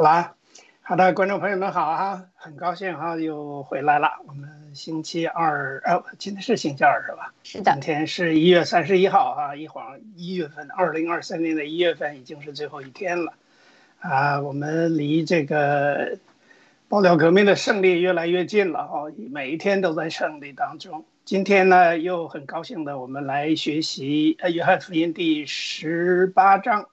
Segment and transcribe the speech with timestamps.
[0.00, 0.32] 好啦，
[0.80, 4.08] 好的，观众朋友们好啊，很高兴哈又回来了。
[4.26, 7.34] 我们星期二，呃，今天是星期二是吧？
[7.42, 13.34] 是的今，天是一月三十一号啊，一晃一月份，二零二三年的一月份已经是最后一天了，
[14.00, 16.16] 啊，我们离这个
[16.88, 21.04] 爆料革命的胜利越来越近了哦，每一天都在胜利当中。
[21.26, 26.86] 今天呢，又很高兴的，我们来学习呃《约翰福音》第十八章。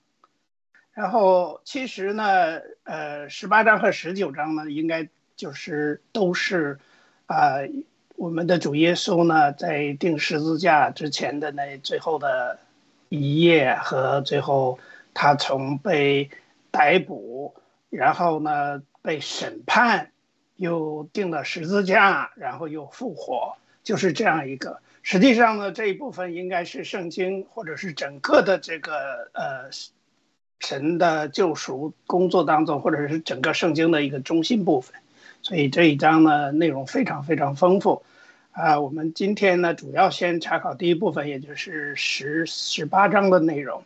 [0.97, 6.79] 然后其实呢，呃，十八章和十九章呢，应该就是都是，
[7.27, 7.69] 呃，
[8.15, 12.57] 我们的主耶稣呢，在钉十字架之前的那最后的
[13.09, 14.79] 一夜和最后
[15.13, 16.31] 他从被
[16.71, 17.53] 逮捕，
[17.91, 20.09] 然后呢被审判，
[20.55, 24.79] 又钉了十字架，然后又复活，就是这样一个。
[25.03, 29.69] 实际上呢，这一部分应该是圣经或者是整个的这个呃
[30.59, 34.95] 神的救赎工作当中，或者是整个圣经的一个中心部分。
[35.41, 38.03] 所以这一章呢，内容非常非常丰富，
[38.51, 43.83] 啊，我们今天呢主要先查考第一部分，也就是十十八章的内容。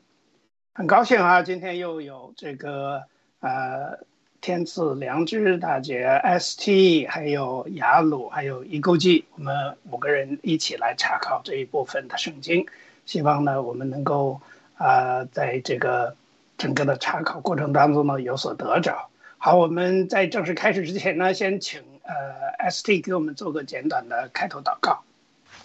[0.74, 3.04] 很高兴啊，今天又有这个
[3.42, 4.00] 呃
[4.40, 12.66] 天赐良知大姐 ST，还有雅鲁，还有伊勾记，我们五个人一起来查考这一部分的圣经。
[13.06, 14.40] 希望呢，我们能够
[14.76, 16.16] 啊，在这个
[16.62, 19.10] 整个的查考过程当中呢有所得着。
[19.40, 25.02] 好，我们在正式开始之前呢，先请呃 ST 给我们做个简短的开头祷告。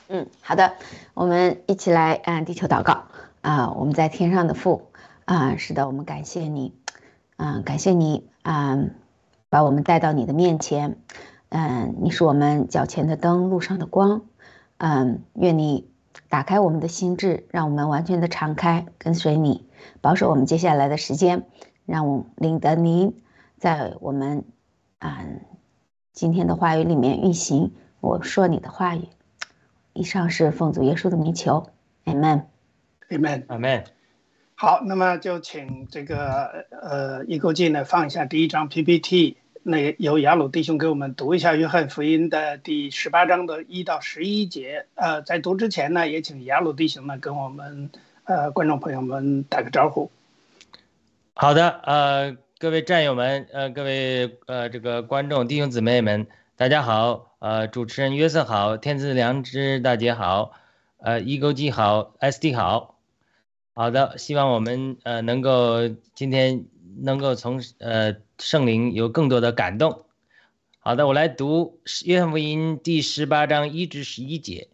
[0.08, 0.72] 嗯，好的，
[1.12, 3.04] 我们一起来按地球祷告
[3.42, 3.72] 啊！
[3.72, 4.90] 我们在天上的父
[5.26, 6.72] 啊，是的，我们感谢你，
[7.36, 8.78] 嗯，感谢你啊，
[9.50, 10.96] 把我们带到你的面前，
[11.50, 14.22] 嗯，你是我们脚前的灯，路上的光，
[14.78, 15.90] 嗯，愿你
[16.28, 19.68] 打开我们的心智，让我们完全的敞开，跟随你，
[20.00, 21.46] 保守我们接下来的时间，
[21.84, 23.16] 让我领得您。
[23.58, 24.44] 在我们
[24.98, 25.24] 啊
[26.12, 29.08] 今天的话语里面运行，我说你的话语。
[29.92, 31.70] 以上是奉主耶稣的名求
[32.04, 33.84] ，Amen，Amen，Amen。
[34.54, 44.86] 好，那么就请这个呃易购进来放一下第一张 PPT，那由雅鲁弟兄给我们读一下约翰福音的第十八章的一到十一节。
[44.94, 47.90] 呃，在读之前呢，也请雅鲁弟兄呢跟我们
[48.22, 50.08] 呃观众朋友们打个招呼。
[51.34, 52.36] 好的，呃。
[52.58, 56.26] 各位战友们，呃，各位呃，这个观众弟兄姊妹们，
[56.56, 60.52] 大家好，呃，主持人约瑟好，天赐良知大姐好，
[60.96, 62.98] 呃，一勾记好，SD 好，
[63.74, 66.64] 好的，希望我们呃能够今天
[66.98, 70.04] 能够从呃圣灵有更多的感动。
[70.78, 74.68] 好的，我来读约翰福音第十八章一至十一节，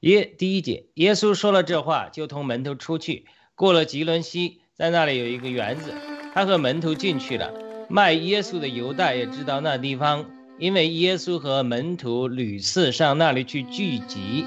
[0.00, 5.92] 耶第一节，耶稣说了这话，就同门徒出去，过了吉伦西，在那里有一个园子。
[6.32, 7.52] 他和门徒进去了，
[7.88, 14.46] 卖耶稣的犹大也知道那地方，因为耶稣和门徒屡次上那里去聚集。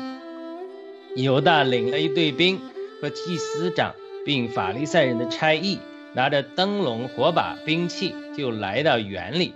[1.16, 2.60] 犹大领了一队兵
[3.02, 3.94] 和祭司长，
[4.26, 5.78] 并法利赛人的差役，
[6.14, 9.54] 拿着灯笼、火把、兵器，就来到园里。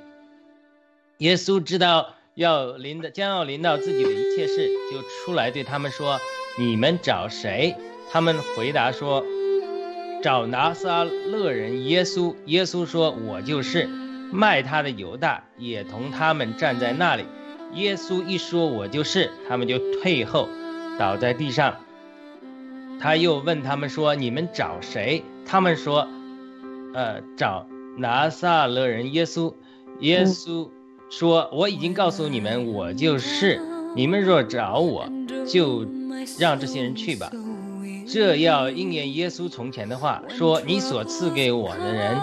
[1.19, 6.19] 耶稣知道要临的将要临到自己的一切事，就出来对他们说
[6.60, 7.75] ：“你们找谁？”
[8.12, 9.25] 他们回答说。
[10.24, 13.88] 找拿撒勒人耶稣，耶稣说：“我就是。”
[14.34, 17.24] 卖他的犹大也同他们站在那里。
[17.75, 20.50] 耶稣一说“我就是”，他们就退后，
[20.98, 21.77] 倒在地上。
[23.00, 26.07] 他又问他们说：“你们找谁？”他们说
[26.96, 27.67] ：“呃，找
[27.98, 29.54] 拿撒勒人耶稣。”
[30.00, 30.70] 耶稣
[31.10, 33.60] 说：“我已经告诉你们，我就是。
[33.96, 35.10] 你们若找我，
[35.48, 35.86] 就
[36.38, 37.32] 让这些人去吧。”
[38.08, 42.18] 这要应验耶稣从前的话，说：“你所赐给我的人，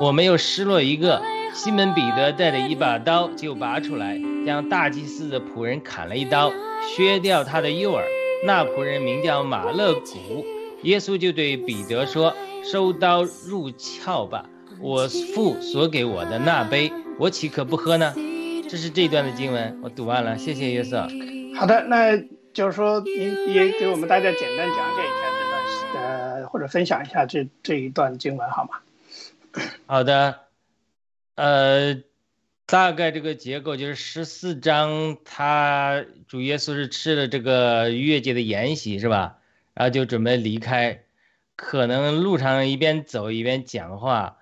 [0.00, 1.22] 我没有失落一个。”
[1.54, 6.52] 西门彼得带着一把刀就拔出来，将大祭司的仆人砍了一刀，
[6.96, 8.04] 削掉他的右耳。
[8.44, 10.44] 那仆人名叫马勒古。
[10.82, 14.44] 耶稣就对彼得说：“收刀入鞘吧。
[14.80, 18.14] 我父所给我的那杯，我岂可不喝呢？”
[18.68, 20.38] 这是这段的经文，我读完了。
[20.38, 21.08] 谢谢约瑟。
[21.56, 22.22] 好的，那。
[22.54, 25.26] 就是说，您也给我们大家简单讲解一下
[25.90, 28.78] 这段，呃，或者分享一下这这一段经文好吗？
[29.86, 30.42] 好的，
[31.34, 31.96] 呃，
[32.64, 39.38] 大概这个结构就是十四章，他主耶稣是吃了这个逾越节的筵席，是吧？
[39.74, 41.02] 然后就准备离开，
[41.56, 44.36] 可能路上一边走一边讲话，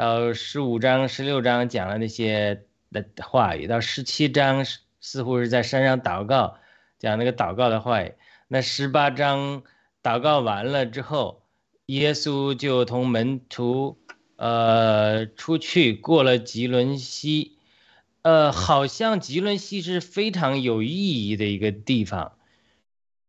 [0.00, 4.64] 到十五章、十六章讲了那些的话语，到十七章
[4.98, 6.56] 似乎是在山上祷告。
[6.98, 8.14] 讲那个祷告的话语，
[8.48, 9.62] 那十八章
[10.02, 11.42] 祷告完了之后，
[11.84, 13.98] 耶稣就同门徒，
[14.36, 17.58] 呃，出去过了吉伦西，
[18.22, 22.32] 呃，好像吉伦西是非常有意义的一个地方。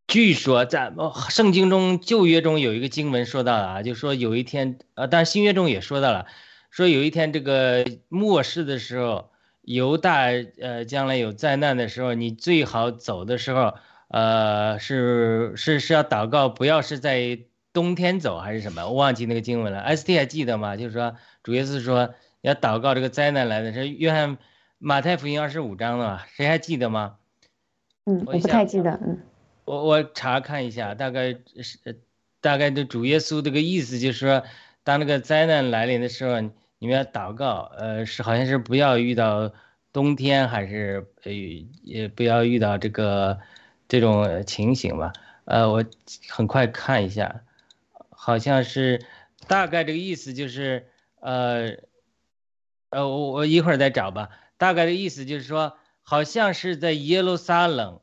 [0.08, 0.90] 据说在
[1.28, 6.26] 圣经中旧约中有一个经文说到了啊，就说有一天，呃，但新约中也说到了，
[6.72, 9.30] 说有一天这个末世的时候。
[9.64, 10.26] 犹大，
[10.60, 13.74] 呃，将来有灾难的时候，你最好走的时候，
[14.08, 17.38] 呃，是是是要祷告，不要是在
[17.72, 18.84] 冬天走还是什么？
[18.88, 19.78] 我忘记那个经文了。
[19.78, 20.76] S T 还记得吗？
[20.76, 21.14] 就是说
[21.44, 24.36] 主耶稣说要祷告这个灾难来的是约翰
[24.78, 26.22] 马太福音二十五章的嘛？
[26.34, 27.18] 谁还记得吗？
[28.06, 29.22] 嗯，我不太记得，嗯，
[29.64, 31.78] 我我查看一下，大概是
[32.40, 34.42] 大概的主耶稣这个意思就是说，
[34.82, 36.50] 当那个灾难来临的时候，
[36.82, 39.52] 你们要祷告，呃，是好像是不要遇到
[39.92, 41.30] 冬天，还是呃
[41.84, 43.38] 也不要遇到这个
[43.86, 45.12] 这种情形吧。
[45.44, 45.84] 呃，我
[46.28, 47.44] 很快看一下，
[48.10, 49.00] 好像是
[49.46, 50.88] 大概这个意思就是，
[51.20, 51.76] 呃，
[52.90, 54.30] 呃，我我一会儿再找吧。
[54.58, 58.00] 大概的意思就是说，好像是在耶路撒冷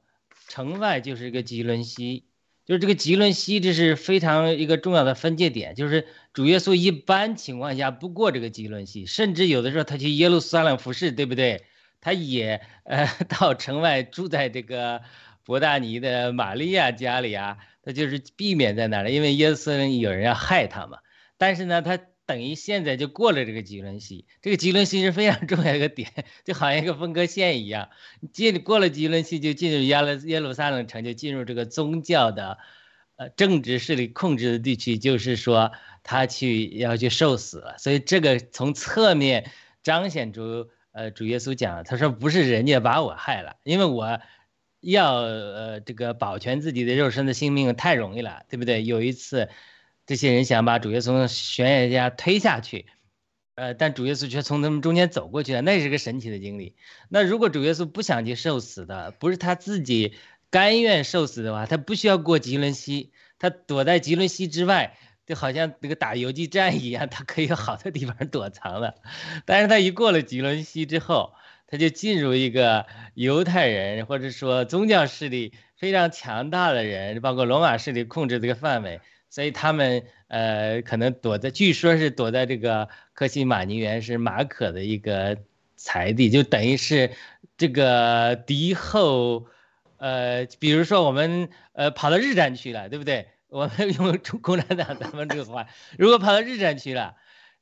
[0.47, 2.28] 城外就是一个吉伦西，
[2.69, 11.63] 就是这个吉伦西，这是非常一个重要的分界点，就是主耶稣一般情况下不过这个吉伦西，甚至有的时候他去耶路撒冷服侍，对不对？
[11.99, 15.01] 他也呃 到城外住在这个。
[15.45, 20.99] 伯大尼的玛利亚家里啊，他就是避免在那里，因为耶稣有人要害他嘛。
[21.39, 21.99] 但是呢，他
[22.29, 26.11] 等于现在就过了这个吉伦西，这个吉伦西是非常 重要一个点，
[26.45, 27.89] 就好像一个分割线一样。
[28.31, 32.59] 进过了吉伦西，就进入耶路耶路撒冷城，就进入这个宗教的，
[33.15, 35.71] 呃，政治势力控制的地区，就是说
[36.03, 37.79] 他去要去受死了。
[37.79, 39.49] 所以这个从侧面
[39.81, 44.19] 彰显出，呃，主耶稣讲，他说不是人家把我害了，因为我。
[44.81, 48.85] 要呃这个保全自己的肉身的性命太容易了，对不对？
[48.85, 49.49] 有一次，
[50.09, 52.87] 这些人想把主耶稣从悬崖下推下去，
[53.53, 56.75] 呃，但主耶稣却从他们中间走过去了，那是个神奇的经历。
[57.09, 60.15] 那如果主耶稣不想去受死的，不是他自己
[60.49, 64.97] 甘愿受死的话，他不需要过吉伦西，他躲在吉伦西之外，
[65.27, 68.95] 就好像那个打游击战一样，他可以有好多地方躲藏了。
[69.45, 71.35] 但是他一过了吉伦西之后，
[71.67, 85.37] 他就进入一个犹太人或者说宗教势力非常强大的人，包括罗马势力控制这个范围，所以他们呃可能躲在，据说是躲在这个克西马尼园是马可的一个
[85.75, 87.11] 财地，就等于是
[87.57, 89.45] 这个敌后，
[89.97, 93.27] 呃，比如说我们呃跑到日战区了，对不对？
[93.49, 95.67] 我们 用共产党咱们这个话，
[95.97, 97.15] 如果跑到日战区了，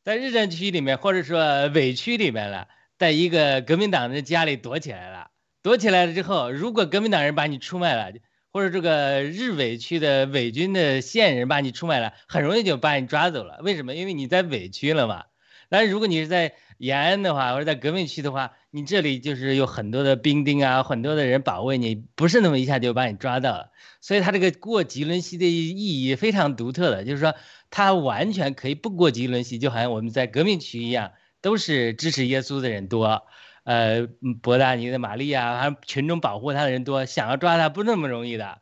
[0.03, 2.67] 在日战区里面或者说伪区里面了。
[2.97, 5.29] 在一个革命党的家里躲起来了，
[5.61, 8.11] 躲起来了之后，如果革命党人把你出卖了，
[8.57, 13.59] 或者这个日伪区的伪军的线人把你出卖了，很容易就把你抓走了。
[13.61, 13.93] 为什么？
[13.93, 15.25] 因为你在伪区了嘛。
[15.69, 23.69] 但是如果你是在延安的话，或者在革命区的话，你这里就是有很多的兵丁啊，很多的人保卫你，不是那么一下就把你抓到了。
[24.01, 27.35] 所以他这个过吉伦西的意义非常独特的，就是说
[27.69, 31.11] 他完全可以不过吉伦西，就好像我们在革命区一样。
[31.39, 33.21] 都是支持耶稣的人多，
[33.67, 34.07] 呃，
[34.41, 38.61] 博大尼的玛丽啊，还群众保护他的人多，想要抓他不那么容易的，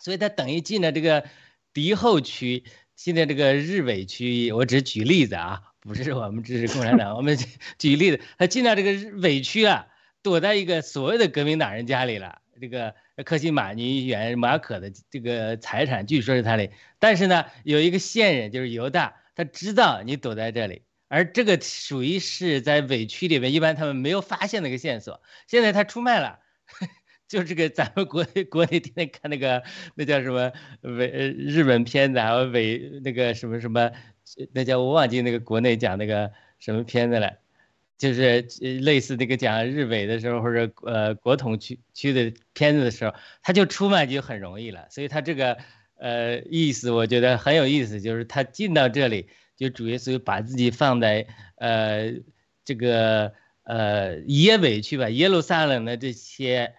[0.00, 1.24] 所以他等于进了这个
[1.72, 2.62] 敌后区，
[2.94, 7.36] 现在这个日伪区，我只举例子啊，不是我们支持共产党，我们
[7.80, 9.88] 举例子，他进了这个日伪区啊，
[10.22, 12.94] 躲在一个所谓的革命党人家里了，这个
[13.24, 16.70] 克西马尼园马可的这个财产据说是他的，
[17.00, 20.82] 但是呢，有一个线人就是犹大，他知道你躲在这里。
[21.08, 25.22] 而这个属于是在委屈里面，一般他们没有发现那个线索。
[25.46, 26.40] 现在他出卖了，
[27.28, 29.62] 就这个咱们国内国内天天看那个
[29.94, 33.92] 那叫什么伪日本片子，还有伪那个什么什么，
[34.52, 37.32] 那叫我忘记那个国内讲那个什么片子了，
[37.96, 38.42] 就是
[38.80, 44.88] 类似那个讲日伪的时候或者呃国统区区的片子的时候，他就出卖就很容易了。
[44.90, 45.56] 所以他这个
[45.98, 49.28] 呃意思我觉得很有意思，就是他进到这里。
[49.56, 52.12] 就主耶稣把自己放在呃
[52.64, 53.32] 这个
[53.62, 56.74] 呃耶尾去吧，耶路撒冷的这些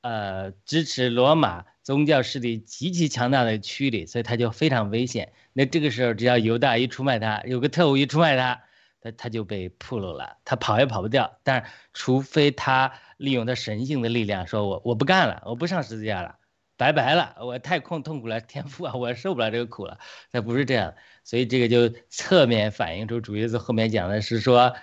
[0.00, 5.32] 呃支持罗马宗教势力极其强大的区里，所以他就非常危险。
[5.52, 8.62] 那这个时候，只要犹大一出卖他，有个特务一出卖他，
[9.00, 11.38] 他他就被俘虏了，他跑也跑不掉。
[11.42, 16.36] 但，除非他利用他神性的力量，说我我不干了，我不上十字架了。
[16.82, 20.00] 拜拜了，我太痛痛苦了，天父啊，我受不了这个苦了。
[20.32, 24.74] 他不是这样，所以这个就侧面反映出主耶稣后面讲的是说，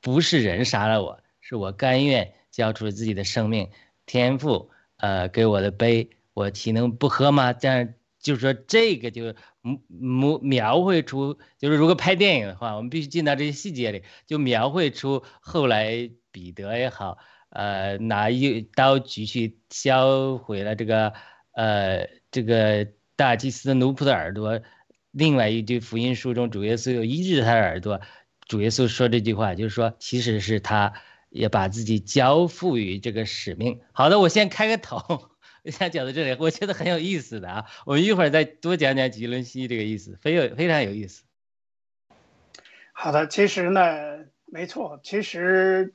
[0.00, 3.70] 不是人杀了我，是我甘愿交出自己的生命。
[4.04, 7.52] 天父，呃，给我的杯，我岂能不喝吗？
[7.52, 9.32] 这样就是说，这个就
[9.86, 17.18] 描描绘出，就是如果拍电影的话，我们必须进到这些细节里，就描绘出后来彼得也好，
[17.50, 21.12] 呃，拿一刀举去销毁了这个。
[21.54, 24.60] 呃，这个大祭司的奴仆的耳朵，
[25.12, 28.00] 另外一句福音书中，主耶稣又医治他的耳朵。
[28.46, 30.92] 主耶稣说这句话，就是说，其实是他
[31.30, 33.80] 也把自己交付于这个使命。
[33.92, 35.30] 好的，我先开个头，
[35.62, 37.66] 我先讲到这里，我觉得很有意思的啊。
[37.86, 41.22] 我们一会儿再多讲讲吉伦西这个意思，非有非常有意思。
[42.92, 45.94] 好的，其实呢，没错，其实。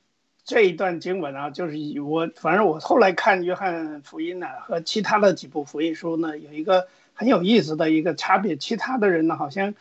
[0.50, 8.56] 这一段经文啊，就是以我反正我后来看约翰福音呢和其他的几部福音书呢，有一个很有意思的一个差别。
[8.56, 9.76] 其他的人呢，好像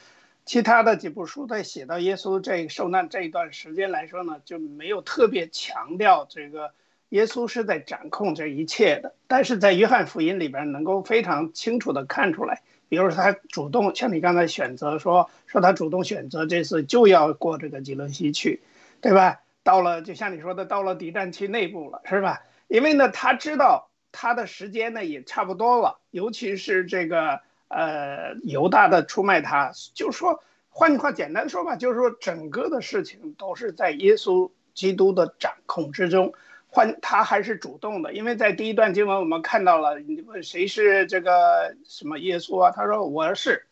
[0.45, 6.73] 其他的几部书在写到耶稣这受难这一段时间来说呢，就没有特别强调这个
[7.09, 9.15] 耶稣是在掌控这一切的。
[9.27, 12.61] 但是在约翰福音里边，能够非常清楚的看出来，
[12.91, 18.61] 比如说他主动，像你刚才选择说说他主动选择这次就要过这个吉伦西去，
[19.01, 19.41] 对吧？
[19.69, 22.41] 到了，就像你说的，到了敌占区内部了，是吧？
[22.69, 36.33] 因为呢，他知道他的时间呢也差不多了，尤其是这个呃犹大的出卖他，就说换句话简单说吧，就是说整个的事情都是在耶稣基督的掌控之中。
[36.71, 42.71] 换他还是主动的，因为在第一段经文我们看到了，你问谁是这个什么耶稣啊？
[42.75, 43.68] 他说我是。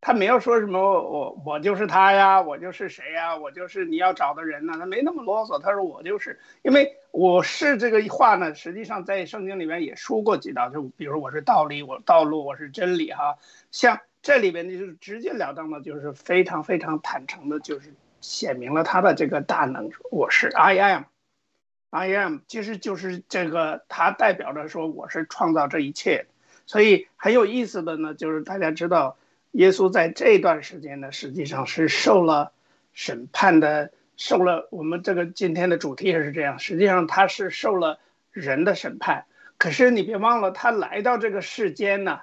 [0.00, 4.74] 他没有说什么我我就是他呀，我就是谁呀，我就是你要找的人呢。
[4.78, 5.58] 他没那么啰嗦。
[5.58, 13.38] 他说我就是，因为我是这个话呢，实际上在圣经里面也说过几道，就比如我是道理，我道路，我是真理哈。
[13.72, 19.90] 像这里边就是直截了当的，就是非常非常坦诚的，就是显明了他的这个大能。
[20.12, 26.26] 我是 I am，I am，其实就是这个，他代表着说我是创造这一切。
[26.66, 29.16] 所以很有意思的呢，就是大家知道。
[29.52, 32.52] 耶稣在这段时间呢，实际上是受了
[32.92, 36.58] 审判的，受了我们这个今天的主题也是这样。
[36.58, 37.98] 实际上他是受了
[38.30, 39.24] 人的审判，
[39.56, 42.20] 可是你别忘了，他来到这个世间呢，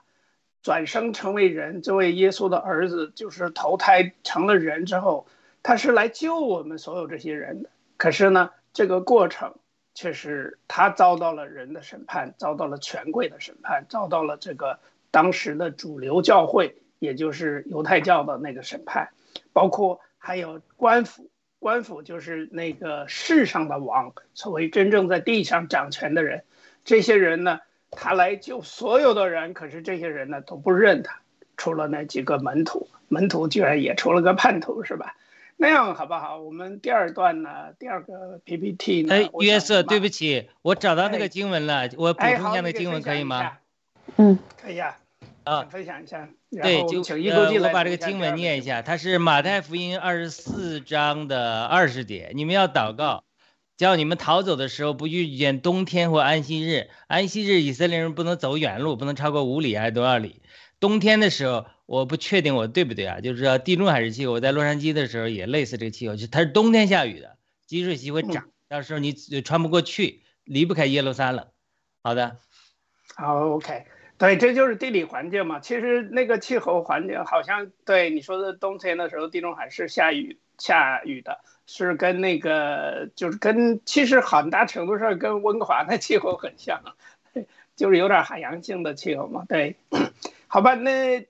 [0.62, 5.28] 转生成为人，作为耶稣的儿子，就是投胎成了人之后，
[5.64, 7.70] 他是来救我们所有这些人的。
[7.98, 9.56] 可是呢，这个过程
[9.94, 14.80] 却是他遭到了人的审判，遭到了权贵的审判，遭到了这个
[15.12, 16.78] 当时的主流教会。
[17.00, 19.10] 也就是犹太教的那个审判，
[19.54, 21.30] 包括还有官府，
[21.60, 26.44] 官府就是那个世上的王，所谓真正在地上掌权的人。
[26.84, 27.60] 这些人呢，
[27.92, 31.20] 他来救所有的人，可是这些人呢都不认他，
[31.58, 35.16] 除了那几个门徒，门徒居然也出了个叛徒，是吧？
[35.58, 36.38] 那样好不好？
[36.42, 39.16] 我们第二段呢，第二个 PPT 呢？
[39.16, 43.58] 哎，约瑟，对不起，我找到那个经文了，我补充一下那个经文可以吗？
[44.18, 44.98] 嗯，可以啊。
[45.46, 46.28] 啊，分享一下。
[46.50, 52.32] 对，就呃，我把这个经文念一下，它是马太福音二十四章的二十节。
[52.34, 53.24] 你们要祷告，
[53.78, 56.90] 叫你们逃走的时候不遇见冬天或安息日。
[57.08, 60.42] 安息日以色列人不能走远路，不能超过五里还是多少里？
[60.80, 63.22] 冬天的时候，我不确定我对不对啊？
[63.22, 71.48] 就是地中海式气候，我在洛杉矶的时候也类似这个气候，就它是冬天下雨的，积水期会涨，到时候你穿不过去，离不开耶路撒冷。
[72.02, 72.40] 好的，
[73.16, 73.86] 好，OK。
[74.18, 75.60] 对，这就是地理环境嘛。
[75.60, 86.82] 其实那个气候环境好像对你说的冬天的时候，地中海是下雨下雨的，是跟那个就是跟其实很大程度上跟温哥华的气候很像，
[87.76, 89.44] 就是有点海洋性的气候嘛。
[89.50, 89.76] 对，
[90.48, 91.28] 好吧，那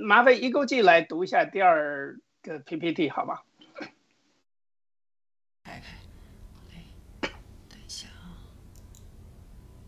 [0.00, 3.44] 麻烦一勾记来读一下第二个 PPT 好吧？
[5.62, 5.96] 开开，
[7.68, 8.42] 等一下啊，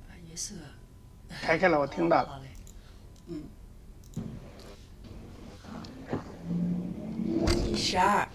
[0.09, 0.55] 把颜色。
[1.49, 2.43] 开开了，我听到了。
[3.29, 3.43] 嗯。
[7.75, 8.29] 十二，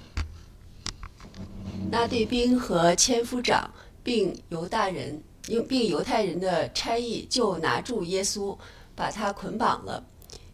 [1.92, 3.70] 那对兵和千夫长，
[4.02, 8.58] 并犹大人，并并犹太人的差役就拿住耶稣，
[8.96, 10.04] 把他捆绑了，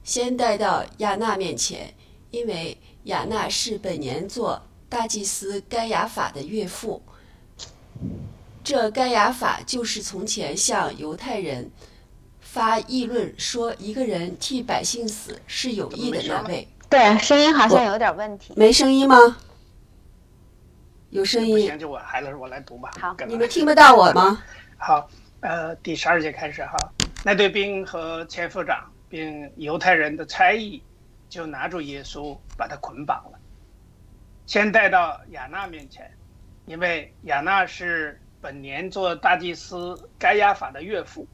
[0.03, 1.93] 先带到亚纳面前，
[2.29, 7.01] 因为亚纳是本年做大祭司该亚法的岳父。
[8.61, 11.71] 这该亚法就是从前向犹太人。
[12.51, 19.37] 发议论说一个人替百姓死是有意的那位，对，声音好像有点问题，没声音吗？
[21.11, 21.59] 有声音。
[21.59, 22.89] 行，就我还是我来读吧。
[22.99, 24.43] 好，你们听不到我吗？
[24.79, 25.07] 好，
[25.41, 26.75] 呃，第十二节开始哈。
[27.23, 30.81] 那队兵和千夫长并犹太人的差役，
[31.29, 33.37] 就拿住耶稣，把他捆绑了，
[34.47, 36.11] 先带到亚纳面前，
[36.65, 41.27] 因为亚纳是本年做大祭司该亚法的岳父。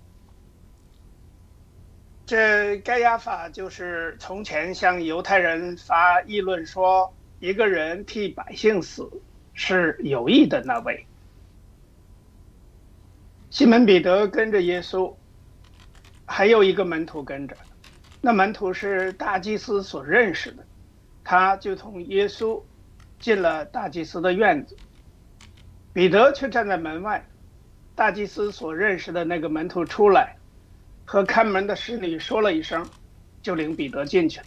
[2.25, 9.07] 这盖亚法就是从前向犹太人发议论说，一个人替百姓死
[9.53, 11.05] 是有益的那位。
[13.51, 15.13] 西门彼得跟着耶稣，
[16.25, 17.55] 还有一个门徒跟着，
[18.21, 20.65] 那门徒是大祭司所认识的，
[21.23, 22.59] 他就同耶稣
[23.19, 24.75] 进了大祭司的院子，
[25.93, 27.23] 彼得却站在门外，
[27.93, 30.35] 大祭司所认识的那个门徒出来。
[31.05, 32.85] 和看门的侍女说了一声，
[33.41, 34.45] 就领彼得进去了。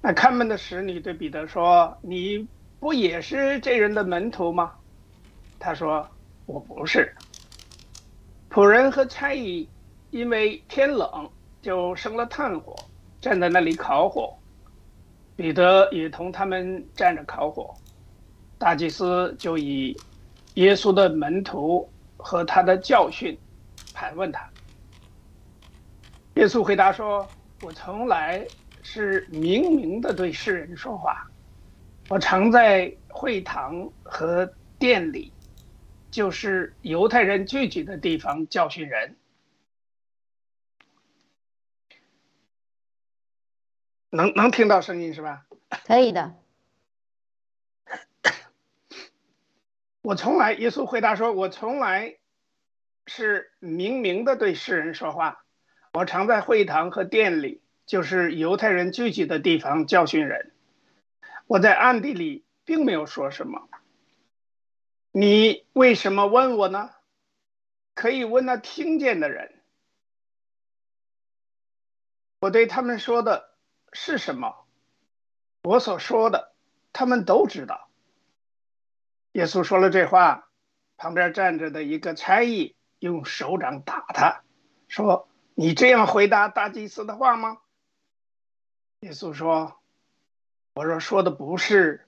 [0.00, 2.46] 那看门的侍女对彼得说：“你
[2.78, 4.72] 不也是这人的门徒吗？”
[5.58, 6.08] 他说
[6.46, 7.12] ：“我不是。
[8.48, 9.68] 仆人和差役
[10.10, 11.28] 因为天冷，
[11.60, 12.76] 就生了炭火，
[13.20, 14.32] 站在那里烤火。
[15.34, 17.74] 彼得也同他们站着烤火。
[18.58, 19.94] 大祭司就以
[20.54, 21.86] 耶稣的门徒
[22.16, 23.36] 和他的教训
[23.92, 24.48] 盘问他。
[26.36, 27.28] 耶稣回答说
[27.60, 28.46] ：“我从来
[28.82, 31.30] 是明明的对世人说话，
[32.08, 35.32] 我常在会堂和店里。”
[36.08, 39.16] 就是犹太人聚集的地方教训人，
[44.08, 45.46] 能能听到声音是吧？
[45.84, 46.34] 可以的。
[50.00, 52.16] 我从来，耶稣回答说：“我从来
[53.06, 55.44] 是明明的对世人说话，
[55.96, 60.52] 我常在会堂和店里，就是犹太人聚集的地方教训人。
[61.46, 63.66] 我在暗地里并没有说什么。”
[65.10, 66.90] 你为什么问我呢？
[67.94, 69.54] 可以问那听见的人。
[72.40, 73.54] 我对他们说的
[73.90, 74.66] 是什么？
[75.62, 76.52] 我所说的，
[76.92, 77.88] 他们都知道。
[79.32, 80.50] 耶稣说了这话，
[80.98, 84.42] 旁边站着的一个差役用手掌打他，
[84.88, 87.58] 说：“你这样回答大祭司的话吗？”
[89.00, 89.80] 耶稣说
[90.74, 92.06] ：“我若说的不是，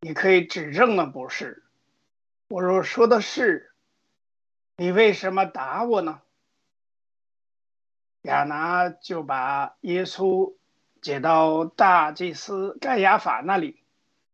[0.00, 1.64] 你可以指证了不是。”
[2.48, 3.72] 我若说的是，
[4.76, 6.22] 你为什么打我呢？
[8.22, 10.54] 亚拿就把耶稣
[11.00, 13.82] 解到大祭司盖亚法那里，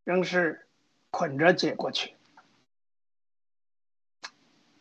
[0.04, 0.66] 仍是
[1.10, 2.14] 捆着解过去。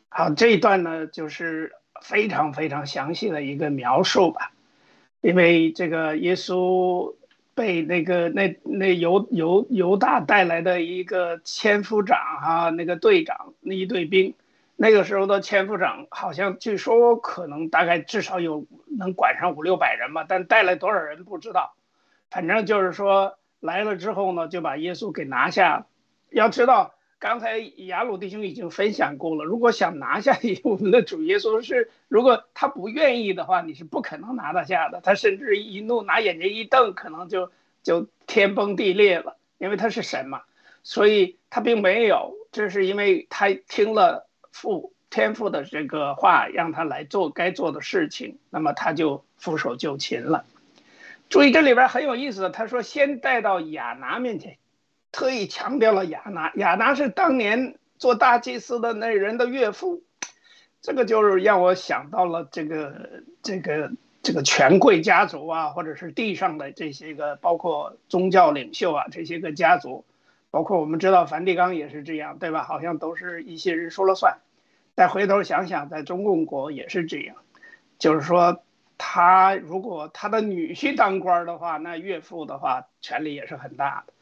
[0.09, 4.51] 好，这一段呢，就是非常非常详细的一个描述吧，
[5.21, 7.15] 因为这个耶稣。
[7.55, 14.33] 被那个那那犹犹犹大带来的一个千夫长哈，那个队长那一队兵，
[14.75, 18.65] 那个时候的千夫长好像据说可能大概至少有
[18.97, 21.75] 能管上五六百人吧，但带来多少人不知道，
[22.31, 25.85] 反正就是说来了之后呢，就把耶稣给拿下。
[26.31, 26.92] 要知道。
[27.23, 34.99] 刚才雅鲁弟兄已经分享过了，如果想拿下我们的主耶稣是，如果他不愿意的话，你是不可能拿得下的。
[34.99, 37.49] 他甚至一怒拿眼睛一瞪，可能就
[37.81, 40.41] 就天崩地裂了，因为他是神嘛。
[40.83, 50.43] 所以他并没有，这是因为他听了父天父的这个话，让他来做该做的事情，那么他就俯首就擒了。
[51.29, 54.57] 注意这里边很有意思，他说先带到亚拿面前。
[55.13, 60.01] 特意强调了亚拿，亚拿是当年做大祭司的那人的岳父，
[60.81, 63.91] 这个就是让我想到了这个这个
[64.23, 70.03] 这个权贵家族啊，或者是地上的这些个，包括宗教领袖啊，这些个家族，
[70.49, 72.63] 包括我们知道梵蒂冈也是这样，对吧？
[72.63, 74.39] 好像都是一些人说了算。
[74.95, 77.35] 再回头想想，在中共国也是这样，
[77.99, 78.63] 就是说
[78.97, 84.13] 他如果他的女婿当官的话，那岳父的话权力也是很大的。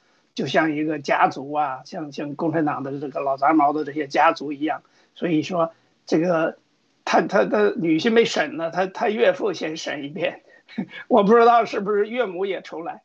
[0.41, 4.81] 就像一个家族啊，像像共产党的这个老杂毛的这些家族一样，
[5.13, 5.71] 所以说
[6.07, 6.57] 这个
[7.05, 10.41] 他他的女婿没审呢，他他岳父先审一遍，
[11.07, 13.03] 我不知道是不是岳母也出来，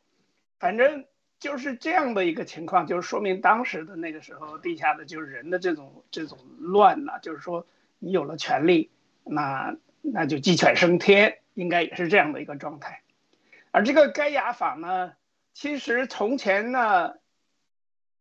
[0.58, 1.04] 反正
[1.38, 7.66] 就是这样的一个情况，就是说明当时的那个时候地下的就是人的这种这种乱呐，就是说
[7.98, 8.88] 你有了权利，
[9.24, 13.02] 那那就鸡犬升天，应该也是这样的一个状态，
[13.72, 15.12] 而这个该亚法呢？
[15.58, 17.14] 其实从前呢，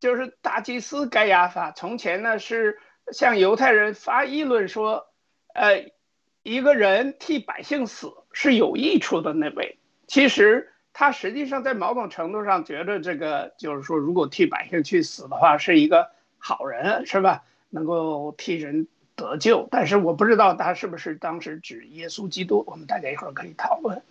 [0.05, 1.71] 就是大祭司该亚法。
[1.71, 2.77] 从前呢是
[3.11, 5.07] 向犹太人发议论说，
[5.55, 5.89] 呃，
[6.43, 9.79] 一个人替百姓死是有益处的那位。
[10.05, 17.41] 其实他实际上在某种程度上觉得这个就是说，如果替百姓去死的话，是一个好人，是吧？
[17.71, 19.67] 能够替人得救。
[19.71, 22.63] 但是我不知道他是不是当时指耶稣基督。
[22.67, 24.03] 我们大家一会儿可以讨论。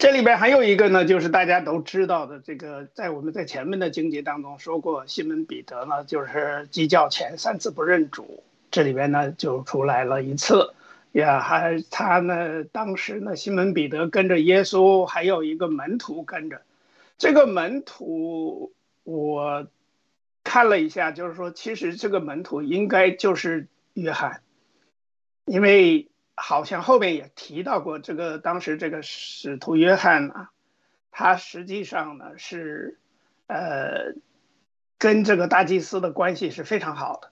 [0.00, 10.72] 这里边还有一个呢，就是大家都知道的，这个在我们在前面的经节当中说过，西门彼得呢就是鸡叫前三次不认主，这里边呢就出来了一次，
[11.12, 16.62] 也，还他呢当时呢西门彼得跟着耶稣，还有一个门徒跟着，
[17.18, 18.72] 这个门徒
[19.04, 19.66] 我
[20.42, 24.40] 看了一下，就是说其实这个门徒应该就是约翰，
[25.44, 26.06] 因为。
[26.42, 30.48] 好像后面也提到过，这个当时这个使徒约翰呢，
[31.10, 32.98] 他实际上呢是，
[33.46, 34.14] 呃，
[34.96, 37.30] 跟这个大祭司的关系是非常好的。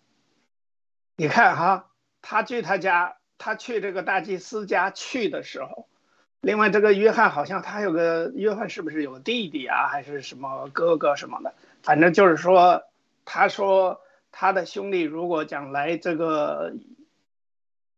[1.17, 1.89] 你看哈，
[2.21, 5.89] 他去他家，他去这个大祭司家去的时候，
[6.43, 11.55] 另外这个约翰好像他有个约翰是不是有个弟弟啊，还是什么哥哥什么的？
[11.83, 12.83] 反正就是说，
[13.25, 16.75] 他说他的兄弟如果将来这个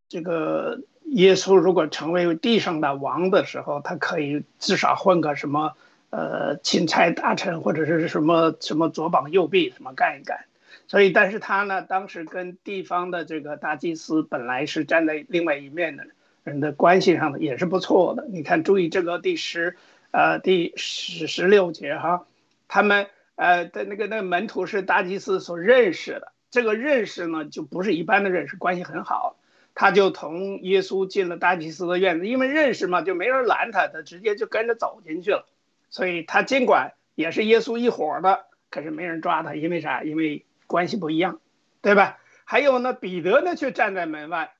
[0.08, 5.74] 这个耶稣如果成为地上的王的时候，他可以至少混个什么
[6.10, 10.44] 呃钦差大臣或者是什么什么左膀右臂什么干一干。
[10.86, 16.04] 所以，但是他呢，当时跟地方的这个大祭司本来是站在另外一面的
[16.44, 18.26] 人的关系上的也是不错的。
[18.28, 19.76] 你看，注意这个第十
[20.12, 22.24] 呃第十十六节哈，
[22.68, 29.36] 他们呃的那个那个门徒是大祭司所认识的，这个认识呢就不是一般的认识，关系很好。
[29.74, 35.46] 他就同耶稣进了大祭司的院子，因为认识嘛，就没人拦他，他直接就跟着走进去了。
[35.90, 40.02] 所以他尽管也是耶稣一伙的，可是没人抓他，因为啥？
[40.02, 41.40] 因为关系不一样，
[41.82, 42.18] 对吧？
[42.44, 44.52] 还有呢，彼得呢却站在门外，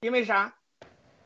[0.00, 0.54] 因为啥？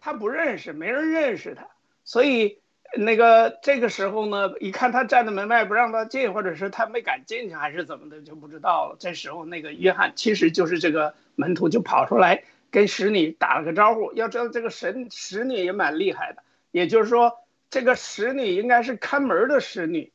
[0.01, 1.69] 他不认识，没人认识他，
[2.03, 2.59] 所以
[2.97, 8.97] 那个这个时候呢，一看他站在门外不让他进，或者是他没敢进去，还是怎么的，就不知道了。
[8.99, 14.13] 这时候那个约翰其实就是这个门徒，就跑出来跟使女打了个招呼。
[14.15, 17.39] 要知道这个神使女也蛮厉害的，也就是说
[17.71, 20.11] 这个使女应该是看门的使女。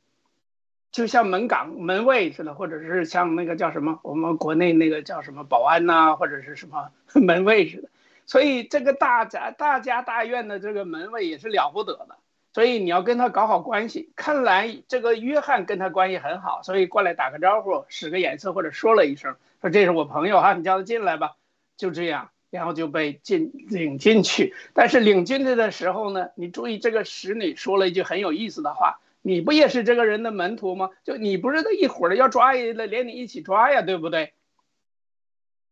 [0.91, 7.89] 就像门岗门卫似的，或者是像那个叫什么，我们国内那个叫什么保安呐，或者是什么 门卫似的。
[8.25, 12.17] 所以这个大家大家大院的这个门卫也是了不得的。
[12.53, 14.11] 所以你要跟他搞好关系。
[14.15, 21.35] 看来这个约翰跟他关系很好，所以过来打个招呼，使个眼色或者说了一声，说这是我朋友哈，你叫他进来吧。
[21.75, 24.53] 就这样，然后就被进领进去。
[24.73, 28.99] 但是领进去的时候呢，你注意这个使女说了一句很有意思的话。
[29.23, 30.89] 你不也是这个人的门徒吗？
[31.03, 34.31] 就你不是他一伙的，要抓也连你一起抓呀，对不对？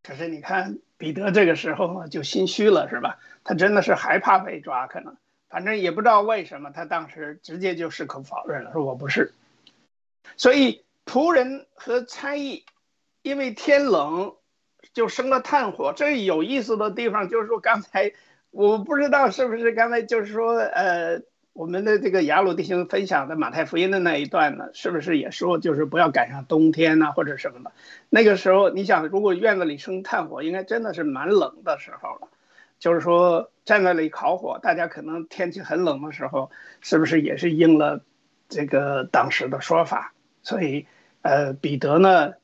[0.02, 3.18] 可是你看彼得这个时候，就心虚了，是吧？
[3.44, 5.16] 他真的是害怕被抓，可能
[5.48, 9.32] 反正也不知道为什么，他当时直接就矢口否认了，说我不是。
[10.36, 12.66] 所以仆人和差役
[13.22, 14.35] 因为天冷，
[14.96, 15.92] 就生了炭火。
[15.94, 18.12] 这有意思的地方就是说，刚才
[18.50, 21.20] 我不知道是不是刚才就是说，呃。
[21.52, 27.72] 我们的这个雅鲁弟兄分享的马太福音的那一段呢，是不是也说就是不要赶上冬天呐，或者什么的？
[28.10, 32.28] 那个时候，你想，如果院子里生炭火，应该真的是蛮冷的时候了。
[32.78, 36.50] 就是说，站在那里烤火，大家可能天气很冷的时候，
[36.82, 38.02] 是不是也是应了
[38.50, 40.12] 这个当时的说法？
[40.42, 40.86] 所以，
[41.22, 42.34] 呃，彼得呢，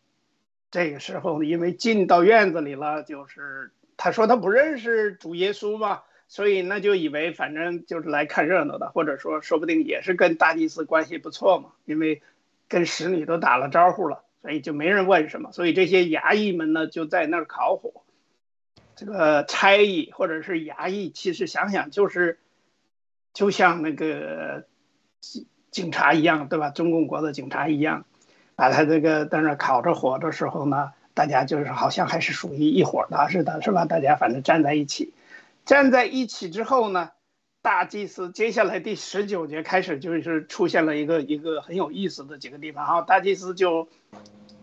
[0.73, 6.03] 这个时候呢因为进到院子里了，就是他说他不认识主耶稣嘛。
[6.29, 12.23] 所以那就以为反正就是来看热闹的，或者说说不定也是跟大祭司关系不错嘛，因为
[12.69, 15.53] 跟使女都打了招呼了，所以就没人问什么。
[15.53, 18.03] 所以这些衙役们呢就在那儿烤火。
[18.97, 22.39] 这个差役或者是衙役，其实想想就是
[23.35, 24.65] 就像那个
[25.21, 26.71] 警警察一样，对吧？
[26.71, 28.07] 中共国的警察一样，
[28.63, 33.87] 把他这个在那烤着火的时候呢，大家就是好像还是属于一伙的似的，是吧？
[33.87, 35.13] 大家反正站在一起。
[35.65, 37.11] 站在一起之后呢，
[37.61, 43.89] 大祭司接下来第十九节开始就是出现了一个一个很有意思的几个地方哈，大祭司就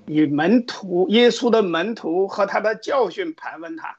[0.05, 3.97] 以门徒耶稣的门徒和他的教训盘问他，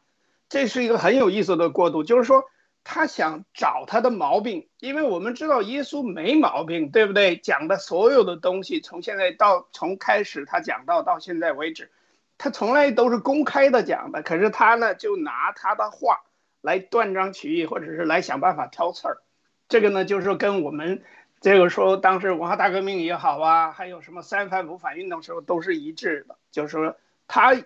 [0.49, 2.45] 这是一个很有意思的过渡，就是说
[2.85, 7.37] 他想找他的毛病，因为我们知道耶稣没毛病，对不对？
[7.37, 11.91] 讲的所有的东西，从现在到从开始他讲到到现在为止，
[12.39, 16.23] 他从来都是公开的讲的，可是他呢就拿他的话。
[16.63, 19.23] 来断章取义，或者是来想办法挑刺儿，
[19.71, 21.03] 这个呢，就是跟我们
[21.41, 27.57] 这个说当时文化大革命也好啊，还有什么三反五反运动时候都是一致的，就是说他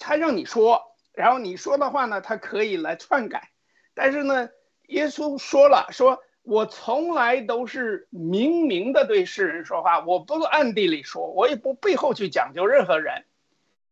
[0.00, 3.51] 他让你说，然后你说的话呢，他可以来篡改，
[3.94, 4.50] 但是呢，
[4.88, 13.24] 耶稣说了，说我从来都是明明的对世人说话，我不暗地里说，我也不背后去讲究任何人，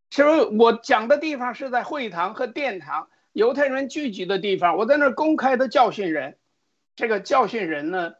[0.09, 0.41] 是不是？
[0.59, 3.07] 我讲的地方是在会堂和殿堂。
[3.33, 6.35] 犹太人聚集的地方，我在那儿公开的教训人，
[6.97, 8.15] 这个教训人呢，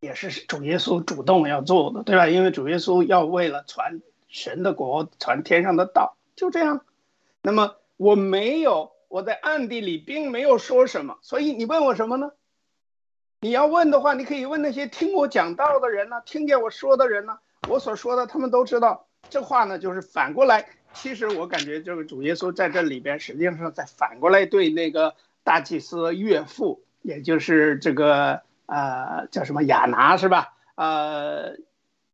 [0.00, 2.26] 也是主耶稣主动要做的，对吧？
[2.26, 6.84] 因为主耶稣要为了传神的国、传天上的道，就这样。
[7.42, 12.32] 那么我没有，我在暗地里并没有说什么，所以你问我什么呢？
[13.40, 19.06] 你要问的话，你可以问那些听我讲道的人呢，听见我说的人呢，我所说的他们都知道。
[19.28, 20.66] 这话呢，就是反过来。
[20.94, 30.54] 其实我感觉这个主耶稣在这里边，实际上在反过来对那个大祭司岳父，也就是这个呃叫什么亚拿是吧？
[30.74, 31.58] 呃，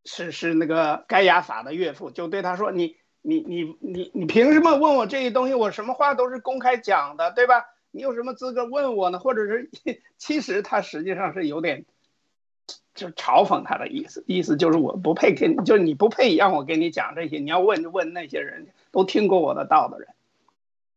[0.04, 5.54] 是是那个该亚法的岳父，就对他说：“你你你你你凭什么问我这些东西？
[5.54, 7.66] 我什么话都是公开讲的，对吧？
[7.90, 9.18] 你有什么资格问我呢？
[9.18, 9.70] 或者是
[10.18, 11.84] 其实他实际上是有点
[12.94, 20.08] 就嘲讽他的意思，意思就是我不配跟，就是你不配让我跟你讲这些，你要问就问那些人都听过我的道的人。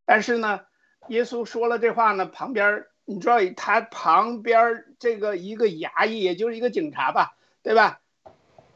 [0.06, 0.62] 但是呢，
[1.08, 8.00] 耶稣说了这话呢，旁边你知道他旁边这个一个衙役，也就是一个警察吧，对吧？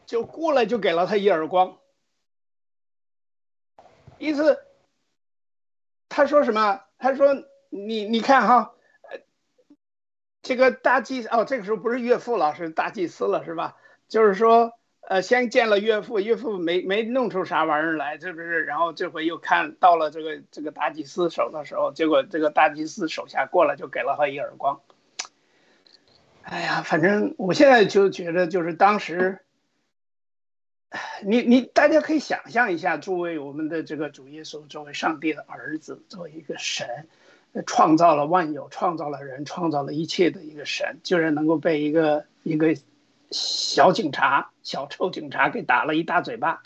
[0.06, 1.78] 就过来就给了他一耳光，
[4.18, 4.60] 意思
[6.10, 6.82] 他说什么？
[6.98, 8.72] 他说你你看哈。
[10.48, 13.78] 这个大祭哦，这个时候不是岳父了，是大祭司了，是吧？
[14.08, 18.64] 就是说，呃，先见了岳父，岳父没没弄出啥玩意儿来，是不是？
[18.64, 24.82] 然后这回又看到了这个这个大祭司手的时候，结果这个大祭司手下过来就给了他一耳光。
[26.44, 29.40] 哎呀，反正我现在就觉得，就是当时，
[31.24, 37.08] 你你大家可以想象一下，作为我们的这个主耶稣，作为上帝的儿子，作为一个神。
[37.66, 42.76] 创造了万有，创造了人，创造了一切的一个神，居然能够被一个一个
[43.32, 46.64] 小警察、小臭警察给打了一大嘴巴。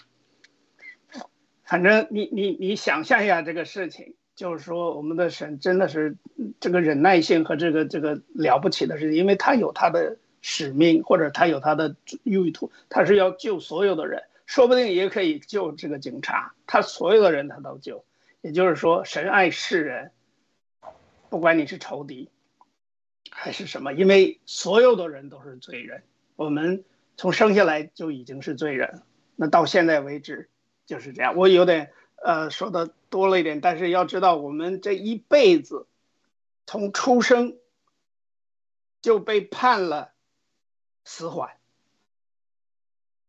[1.64, 6.18] 反正你你你想象一下这个事情，就是说我们的神真的是
[6.60, 18.04] 这个忍耐性和这个这个了不起的事情，因为他有他的使命，或者他有他的意图，他是要救所有的人，说不定也可以救这个警察，他所有的人他都救。
[18.42, 20.12] 也就是说，神爱世人。
[21.30, 22.32] 不管你是仇敌，
[23.30, 26.02] 还是什么，因为所有的人都是罪人，
[26.36, 26.84] 我们
[27.18, 29.04] 从生下来就已经是罪人，
[29.36, 30.50] 那到现在为止
[30.88, 31.36] 就是这样。
[31.36, 35.86] 我有点呃说的多了一点，但是要知道，我们这一辈子
[36.66, 37.58] 从出生
[39.02, 40.12] 就被判了
[41.10, 41.50] 死缓，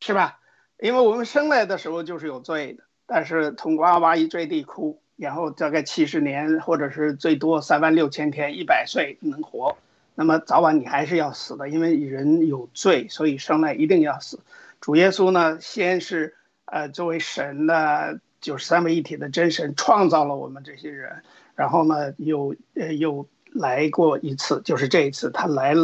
[0.01, 0.39] 是吧？
[0.79, 5.01] 因为我们生来的时候就是有罪的，但是从哇哇一坠地哭。
[5.17, 9.77] 然后大概七十年，或者是最多三万六千天，一百岁能活，
[10.15, 14.41] 那么早晚你还是要死的，因为人有罪，所以生来一定要死。
[14.81, 21.23] 主耶稣呢，先是呃作为神的，就是三位一体的真神，创造了我们这些人，
[21.55, 25.75] 然后呢又呃又来过一次，就是这一次他来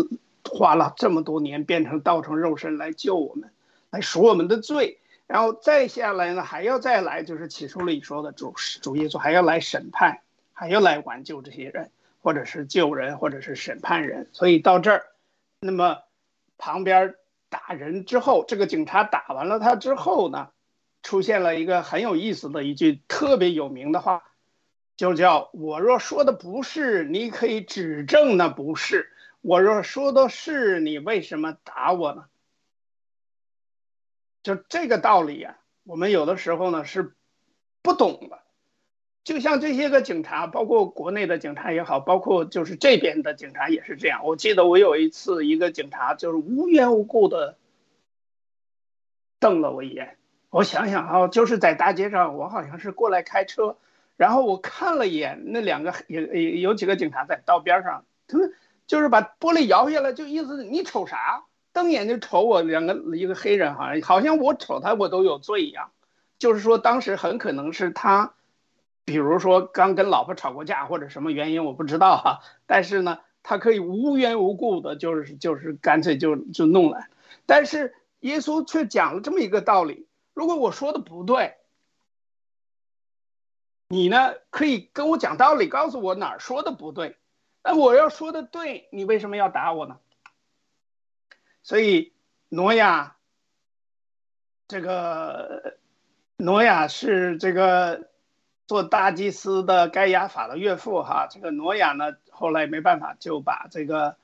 [0.49, 3.51] 花了这么多年，变成道成肉身来救我们，
[3.91, 4.99] 来赎我们的罪。
[5.27, 10.21] 然后再下来呢，还要再来，就是起初里说的主主耶稣还要来审判，
[10.53, 11.91] 还要来挽救这些人，
[12.23, 14.29] 或者是救人，或者是审判人。
[14.33, 15.07] 所以到这儿，
[15.59, 15.99] 那么
[16.59, 17.17] 旁边
[17.49, 20.51] 打人之后，这个警察打完了他之后呢，
[21.03, 24.23] 出现了一个很有意思的一句特别有名的话，
[24.97, 29.07] 就叫我若说的不是，你可以指证那不是；
[29.47, 32.25] 我若说的是，你为什么打我呢？
[34.43, 37.15] 就这个道理呀，我们有的时候呢是
[37.81, 38.41] 不懂的。
[39.23, 44.25] 就像这些个警察，包括国内的警察也好，包括就是这边的警察也是这样。
[44.25, 47.57] 我记得我有一次，一个警察就是无缘无故的
[49.39, 50.19] 瞪了我一眼。
[50.51, 53.77] 我想想啊，就是在大街上，我好像是过来开车，
[54.17, 58.53] 然后我看了一眼那两个有有几个警察在道边上，他们
[58.87, 61.45] 就是把玻璃摇下来，就意思你瞅啥？
[61.73, 65.91] 瞪眼睛瞅我，两个一个黑人，好像好像我瞅他我都有罪一样。
[66.39, 68.35] 就是说，当时很可能是他，
[69.05, 72.41] 比如说刚跟老婆吵过架或者什么原因，我不知道哈。
[72.67, 77.09] 但是呢，他可以无缘无故的，就是就是干脆就就弄来。
[77.45, 81.57] 但是耶稣却讲了这么一个道理：如果我说的不对，
[83.89, 87.17] 你呢可以跟我讲道理，告诉我哪儿说的不对。
[87.67, 89.99] 那我要说的对，你为什么要打我呢？
[91.65, 92.13] 所以，
[92.49, 93.17] 挪亚，
[94.69, 95.77] 这个
[96.37, 98.09] 挪亚是这个
[98.69, 101.27] 做大祭司的盖亚法的岳父哈。
[101.29, 104.17] 这个挪亚呢，后来没办法就把这个，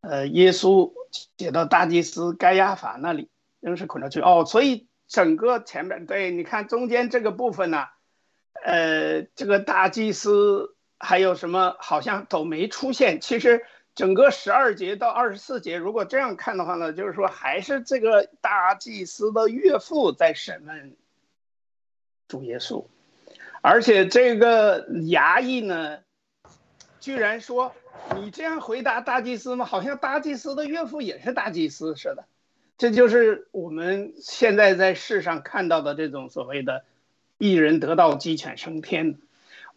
[0.00, 0.92] 呃，耶稣
[1.36, 3.28] 接到大祭司盖亚法那里，
[3.60, 4.20] 仍是捆着去。
[4.20, 7.86] 哦，所以整个前面对，你看中间这个部分呢，
[8.64, 13.20] 呃，这个大祭司还有什么好像都没出现。
[13.20, 13.64] 其实。
[13.94, 20.94] 整个十二节到二十四节，如果这样看的话呢，就是说还是这个大祭司的岳父在审问
[22.28, 22.84] 主耶稣，
[23.60, 25.98] 而且这个衙役呢，
[27.00, 27.74] 居然说
[28.14, 29.64] 你这样回答大祭司吗？
[29.64, 32.24] 好像大祭司的岳父也是大祭司似的。
[32.76, 36.84] 这就是我们现在在世上看到的这种所谓的
[37.36, 39.18] “一人得道，鸡犬升天”。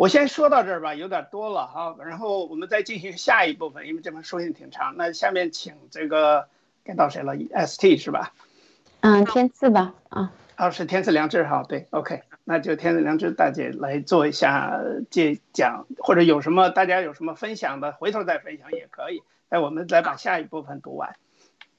[0.02, 4.96] 我先说到这儿吧，有点多了哈，然后我们再进行下一部分，因为这本书也挺长。
[4.98, 6.48] 那下面请这个
[6.84, 8.34] 该到谁了？ST 是吧？
[9.02, 9.94] 嗯，天赐吧。
[10.10, 11.64] 啊，哦，是天赐良知哈。
[11.70, 14.82] 对，OK，那就天赐良知大姐来做一下
[15.12, 19.22] 这讲，或者有什么大家有什么分享的，回头再分享也可以。
[19.52, 21.16] 那我们再把下一部分读完。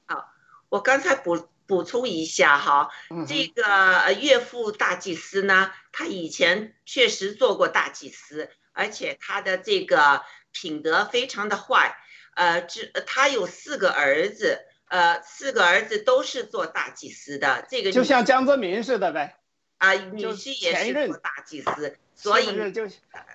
[0.05, 0.29] 好，
[0.69, 11.95] 我刚才补补充一下哈，嗯这个呃岳父大祭司呢，他以前确实做过大祭司，而且他的这个品德非常的坏。
[12.35, 17.65] 呃，这他有四个儿子，呃，四个儿子都是做大祭司的。
[17.69, 19.37] 这个就女像江泽民似的呗，
[19.77, 22.87] 啊，就女婿也是做大祭司，所以是不是就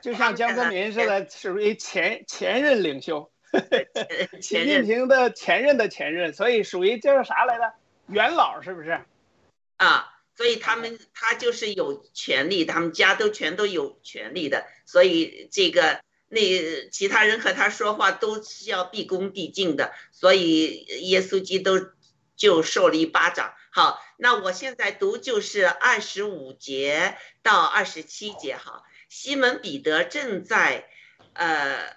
[0.02, 3.30] 就像江泽民似的，属于前前任领袖，
[4.42, 7.72] 习近平的前任的前任，所以属于这是啥来着？
[8.08, 9.00] 元老是不是？
[9.76, 21.88] 啊，所以他们他就是有权利，他们家都全都有权利的，所以这个那其他人和他说话都是要毕恭毕敬的，所以耶稣基督
[22.36, 23.52] 就受了一巴掌。
[23.72, 28.84] 好，那我现在读就是二十五节到二十七节哈。
[29.08, 30.88] 西门彼得正在，
[31.32, 31.96] 呃，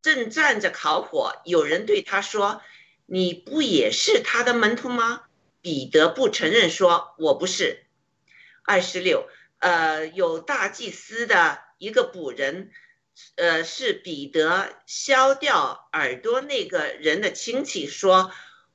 [0.00, 2.62] 正站着烤火，有人对他说
[3.06, 5.22] ：“你不也是他的门徒吗？”
[5.64, 7.86] 彼得不承认说：“我不是。”
[8.64, 9.26] 二十六，
[9.60, 12.70] 呃，有大祭司的一个仆人，
[13.36, 18.30] 呃，是彼得削掉耳朵那个人的亲戚，说：“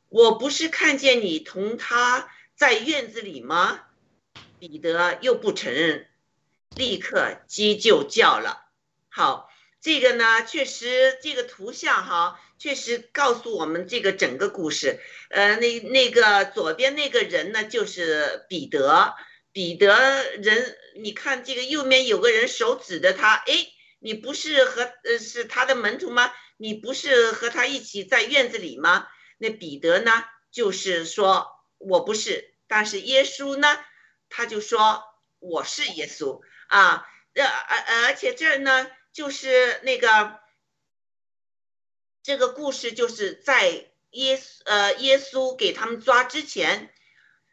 [0.09, 3.81] 我不是看见你同他在院子里吗？”
[4.57, 6.07] 彼得又不承认，
[6.75, 8.65] 立刻鸡就叫了。
[9.09, 9.48] 好，
[9.81, 14.99] 这个呢，确实这个图像哈，确实告诉我们这个整个故事。
[15.29, 19.15] 呃，那那个左边那个人呢，就是彼得。
[19.51, 19.97] 彼得
[20.43, 23.67] 人，你看这个右面有个人手指着他，哎，
[23.99, 26.31] 你不是和呃是他的门徒吗？
[26.57, 29.07] 你不是和他一起在院子里吗？
[29.39, 30.11] 那彼得呢，
[30.51, 31.47] 就是说
[31.79, 33.79] 我不是，但是耶稣呢，
[34.29, 35.01] 他就说
[35.39, 37.07] 我是耶稣啊。
[37.33, 40.39] 呃而而且这儿呢，就是那个
[42.23, 46.93] 这个故事，就是在耶稣呃耶稣给他们抓之前，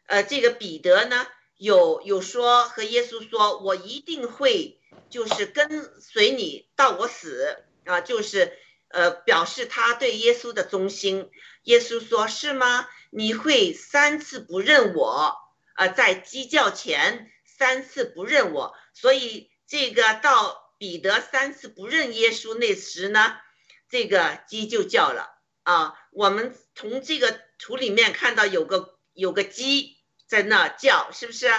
[0.07, 1.27] 呃，这个彼得呢
[1.57, 4.79] 有有说和耶稣说，我一定会
[5.09, 8.57] 就是跟随你到我死啊，就是
[8.89, 11.29] 呃表示他对耶稣的忠心。
[11.63, 12.87] 耶稣说是吗？
[13.09, 15.35] 你会三次不认我
[15.75, 23.37] 啊，在鸡叫前三次不认我，所以这个到彼得三次不认耶稣那时呢，
[23.89, 25.93] 这个鸡就叫了啊。
[26.11, 29.97] 我们从这个图里面看到有个有个鸡
[30.27, 31.49] 在那叫，是不是？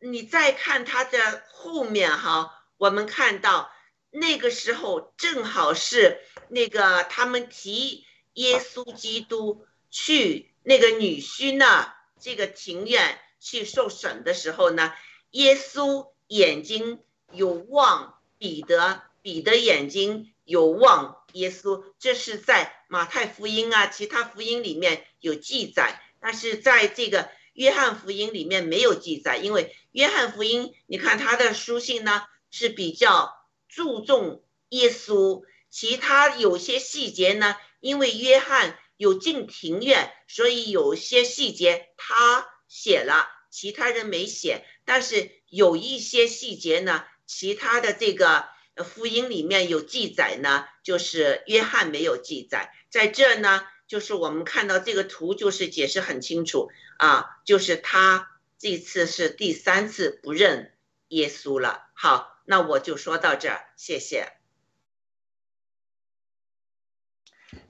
[0.00, 3.72] 你再看它的后面哈，我们看到
[4.10, 8.04] 那个时候正好是那个他们提
[8.34, 14.92] 耶稣基督去那个女婿那这个庭院去受审的时候呢，
[15.30, 33.32] 耶稣眼睛有望彼得，彼得眼睛有望耶稣，这是在马太福音啊，其他福音里面有记载，但是在这个约翰福音里面没有记载，因为约翰福音你看他的书信呢是比较
[33.68, 60.72] 注重耶稣，其他有些细节呢，因为约翰有进庭院，所以有些细节他写了，其他人没写，但是有一些细节呢，其他的这个呃福音里面有记载呢，就是约翰没有记载，在这呢，就是我们看到这个图，就是解释很清楚啊，就是他这次是第三次不认
[61.08, 61.88] 耶稣了。
[61.94, 64.32] 好，那我就说到这儿，谢谢。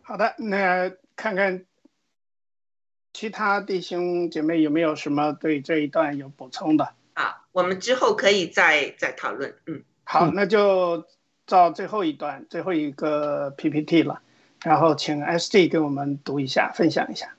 [0.02, 1.64] 好的，那看看
[3.12, 6.94] 其他弟兄姐妹有没有什么对这一段有补充的？
[7.14, 9.56] 啊，我们之后可以再再讨论。
[9.66, 11.06] 嗯，好，那就
[11.46, 14.20] 照最后一段最后一个 PPT 了，
[14.62, 17.34] 然后请 SD 给我们读一下，分享一下。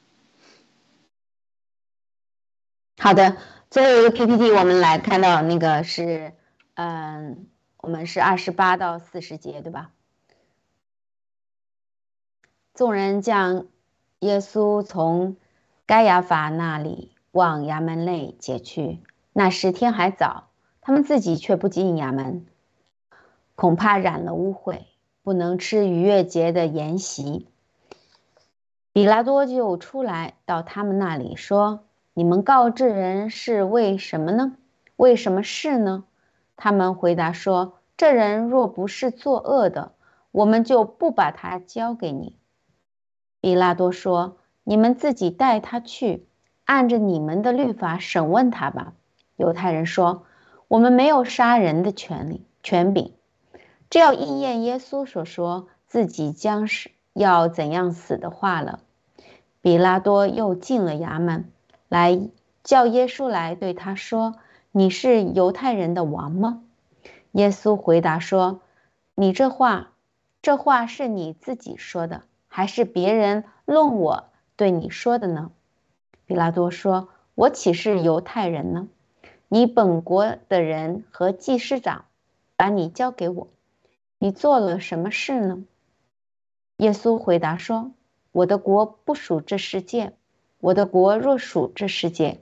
[2.98, 3.38] 好的，
[3.70, 6.34] 最后一个 PPT 我们来看到那个是，
[6.76, 7.48] 嗯，
[7.78, 9.92] 我们是二十八到四十节，对吧？
[12.74, 13.68] 众人将
[14.20, 15.38] 耶稣从
[15.86, 19.00] 该亚法那里往衙门内解去。
[19.38, 20.48] 那时天还早，
[20.80, 22.46] 他们自己却不进衙门，
[23.56, 24.84] 恐怕染了污秽，
[25.24, 27.46] 不能吃逾越节的筵席。
[28.94, 31.84] 比拉多就出来到他们那里说
[32.16, 34.56] ：“你们告这人是为什么呢？
[34.96, 36.06] 为什么事呢？”
[36.56, 39.92] 他们回答说：“这人若不是作恶的，
[40.32, 42.38] 我们就不把他交给你。”
[43.42, 46.26] 比拉多说：“你们自己带他去，
[46.64, 48.94] 按着你们的律法审问他吧。”
[49.36, 50.26] 犹太人说
[50.68, 53.14] ：“我们没有杀人的权利权柄。”
[53.90, 58.80] 这要应验耶稣所说自己将是要怎样死的话了。
[59.62, 61.52] 比拉多又进了衙门，
[61.90, 62.30] 来
[62.64, 64.36] 叫耶稣来，对他说
[64.72, 66.64] ：“你是犹太人的王吗？”
[67.34, 68.62] 耶稣回答说
[69.16, 69.92] ：“你这话，
[70.42, 74.26] 这话是你自己说的，还是别人论我
[74.56, 75.52] 对你说的呢？”
[76.26, 78.88] 比拉多说：“我岂是犹太人呢？
[79.56, 82.04] 你本国的人和祭司长
[82.58, 83.48] 把你交给我，
[84.20, 85.64] 你做了什么事呢？”
[86.76, 87.94] 耶稣回答说
[88.34, 90.12] ：“我的国不属这世界。
[90.60, 92.42] 我的国若属这世界，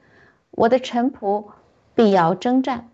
[0.49, 1.51] 我的臣仆
[1.93, 2.89] 必要征战，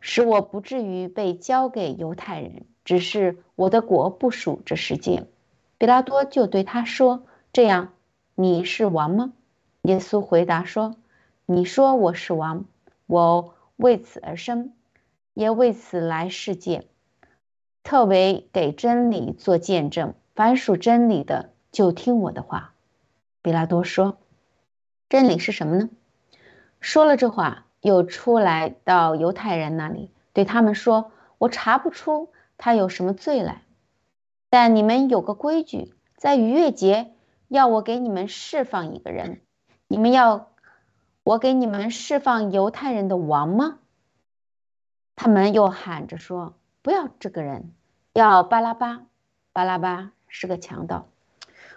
[0.00, 2.64] 使我不至于被交给犹太人。
[2.82, 5.26] 只是我的国不属这世界。”
[5.76, 7.92] 比拉多就对他说：“这样，
[8.34, 9.34] 你是王吗？”
[9.84, 10.96] 耶稣回答说
[11.44, 12.64] ：“你说我是王，
[13.08, 14.74] 我为此而生，
[15.34, 16.86] 也为此来世界，
[17.82, 22.74] 特为给真理做见证。”凡属真理的，就听我的话。
[23.42, 24.18] 比拉多说
[25.10, 25.90] ：“真理是什么呢？”
[26.78, 33.62] 说了这话，又出来到犹太人那里，对他们说：“我查不出他有什么罪来，
[34.48, 37.14] 但你们有个规矩，在逾越节
[37.48, 39.40] 要我给你们释放一个人，
[39.88, 40.52] 你们要
[41.28, 43.80] 我给你们释放犹太人的王吗？”
[45.14, 47.72] 他们又喊着说：“不要这个人，
[48.14, 49.02] 要巴拉巴，
[49.52, 51.06] 巴拉巴。”是个强盗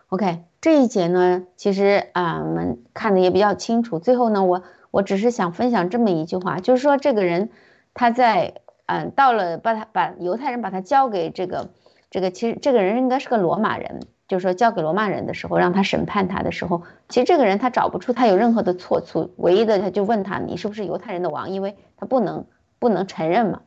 [0.08, 4.00] ，OK，这一节呢，其实啊，我们看的也比较清楚。
[4.00, 7.50] 最后呢，我我只是想分享这么一句话，就是说这个人
[7.94, 11.72] 他在嗯，到了把他把犹太人把他交给这个
[12.10, 22.46] 这个，其实这个人应该是个罗马人，就是说交给罗马人的时候，让他审判他的时候，其实这个人他找不出他有任何的错处，唯一的他就问他你是不是犹太人的王，因为他不能
[22.80, 23.62] 不能承认嘛。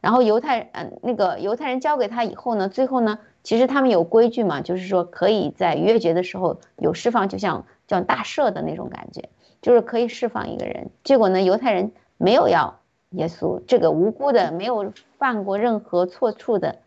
[0.00, 3.20] 然后犹太嗯那个犹太人交给他以后呢，最后呢。
[3.44, 9.30] 其实他们有规矩嘛，就是说可以在逾越节的时候有释放，就像叫大赦的那种感觉，
[9.62, 10.90] 就是可以释放一个人。
[11.02, 16.80] 结果呢，犹太人没有要耶稣这个无辜的、没有犯过任何错处的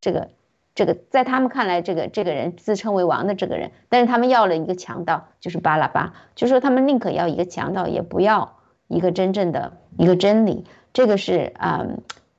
[0.00, 0.30] 这个
[0.74, 8.58] 这个，在他们看来，这个这个人自称为王的这个人，但是他们要了一个强盗，就是巴拉巴，就说他们宁可要一个强盗，也不要
[8.88, 10.64] 一个真正的一个真理。
[10.92, 11.86] 这个是啊。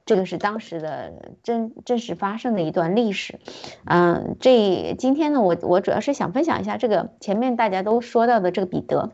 [0.08, 3.40] 这个是当时的真真实发生的一段历史，
[3.86, 9.14] 嗯，这今天呢，我我主要是想分享一下这个前面大家都说到的这个彼得，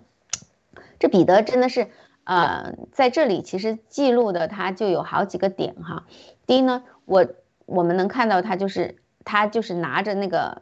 [0.99, 1.87] 这彼得真的是，
[2.25, 6.03] 呃，在这里其实记录的他就有好几个点哈。
[6.45, 7.25] 第一呢，我
[7.65, 10.61] 我们能看到他就是他就是拿着那个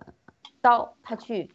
[0.62, 1.52] 刀，他去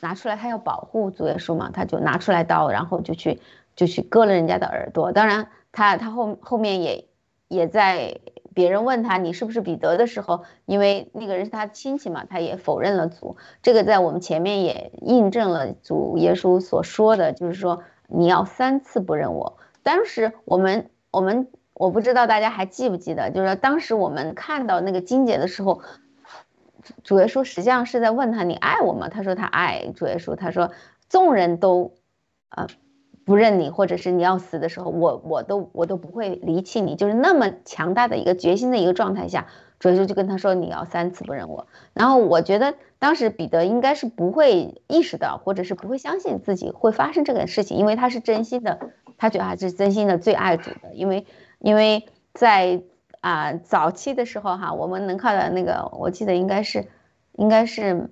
[0.00, 3.40] 拿出来，他要保护主耶稣嘛，他就拿出来刀，然后就去
[3.76, 5.12] 就去割了人家的耳朵。
[5.12, 7.08] 当然，他他后后面也。
[7.48, 8.18] 也在
[8.54, 13.36] 别人问他你是不是彼得的时候，因为那个人是他亲戚嘛，他也否认了主。
[13.60, 19.58] 这个在我们前面也印证了主耶稣所说的，就是说你要三次不认我。
[19.82, 25.82] 当时我们我们我不知道大家还记不记得，就是说当时我们看到那个金姐的时候，
[27.02, 29.08] 主耶稣实际上是在问他你爱我吗？
[29.08, 30.70] 他说他爱主耶稣，他说
[31.08, 31.94] 众人都，
[32.50, 32.66] 呃。
[33.24, 39.46] 不认你，或者是你要死的时候，我我都我都不会离弃你，就是那么强大的一个决心的一个状态下，
[39.78, 41.68] 主耶稣就跟他说你要三次不认我。
[41.94, 48.80] 然后我觉得当时彼得应该是不会意识到，或者是不会相信自己会发生这个事情，因为他是真心的，
[49.16, 51.24] 他觉得他是真心的最爱主的，因为
[51.60, 52.82] 因为在
[53.22, 56.88] 啊早期的时候哈，我们能看到那个，我记得应该是
[57.32, 58.10] 应该是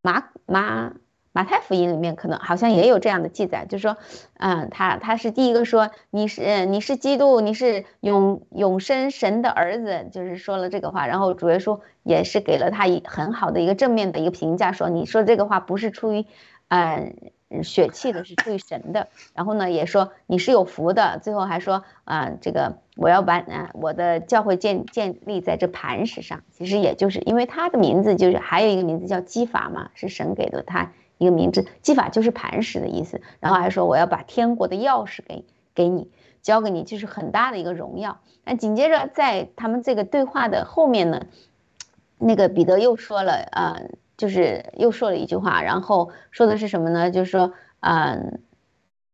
[0.00, 0.94] 马马。
[1.32, 3.98] 马太福音里面可能好像也有这样的记载，就是说，
[4.38, 11.06] 嗯，他他是第一个说你是你是基督，你是永永生神的儿子，就是说了这个话。
[11.06, 16.24] 然后主耶稣也是给了他一很好的一个正面的一个评价，说你说这个话不是出于，
[16.68, 17.14] 嗯
[17.62, 19.08] 血气的，是出于神的。
[19.34, 21.18] 然后呢，也说你是有福的。
[21.22, 26.42] 最后还说，啊，这个我要把啊我的教会建建立在这磐石上。
[26.52, 30.92] 其实也就是因为他的名字就是还有一个名字叫基法嘛，是神给的他。
[31.18, 33.22] 一个名字，技法就是磐石的意思。
[33.40, 36.10] 然后还说我要把天国的钥匙给给你，
[36.42, 38.20] 交给你，就是很大的一个荣耀。
[38.44, 41.24] 那紧接着在他们这个对话的后面呢，
[42.18, 43.80] 那个彼得又说了，啊，
[44.16, 47.10] 就是又说了一句话，然后说的是什么呢？
[47.10, 48.40] 就是说，嗯，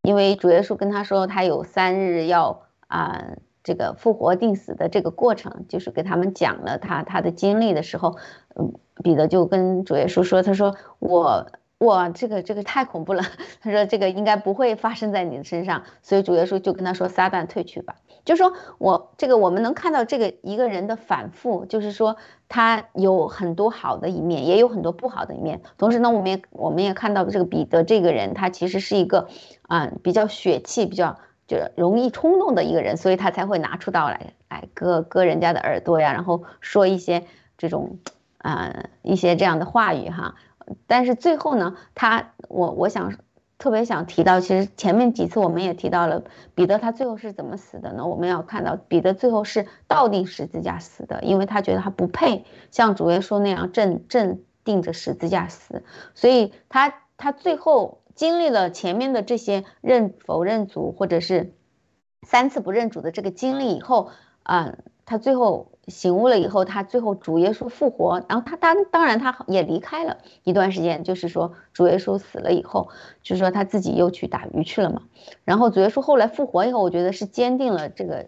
[0.03, 3.24] 因为主耶稣跟他说他有三日要啊
[3.62, 8.16] 这个复活定死的这个过程，就是给他们讲了他他的经历的时候，
[8.57, 8.72] 嗯，
[9.03, 11.46] 彼得就跟主耶稣说，他说我。
[11.82, 13.24] 哇，这个这个太恐怖了。
[13.61, 22.16] 他说这个应该不会发生在你的身上，所以主耶稣就跟他说：“撒旦退去吧。”就是说我这个我们能看到这个一个人的反复，就是说
[22.49, 25.61] 他有很多好的一面，也有很多不好的一面。
[25.77, 29.29] 同时呢，我们也我们也看到这个彼得这个人，他其实是一个
[29.62, 31.18] 啊、比较血气、比较
[31.49, 37.25] 就容易冲动的一个人，所以他才会拿出刀来来割割人家的耳朵呀，然后说一些
[37.59, 37.99] 这种
[38.39, 40.35] 啊、一些这样的话语哈。
[40.87, 43.14] 但是最后呢，他我我想
[43.63, 46.25] 特别想提到，其实前面几次我们也提到了
[46.57, 48.05] 彼得他最后是怎么死的呢？
[48.09, 61.55] 我们要看到彼得最后是倒定十字架死的，因为他觉得他不配像主耶稣那样正正定着十字架死，所以他他最后经历了前面的这些认否认主或者是
[62.27, 64.11] 三次不认主的这个经历以后，
[64.43, 64.75] 啊、
[65.13, 72.89] 他最后醒悟了以后，他最后主耶稣复活，然后他当当然他也离开了一段时间，就是说主耶稣死了以后，
[73.23, 75.03] 就是说他自己又去打鱼去了嘛。
[75.45, 78.25] 然后主耶稣后来复活以后，我觉得是坚定了这个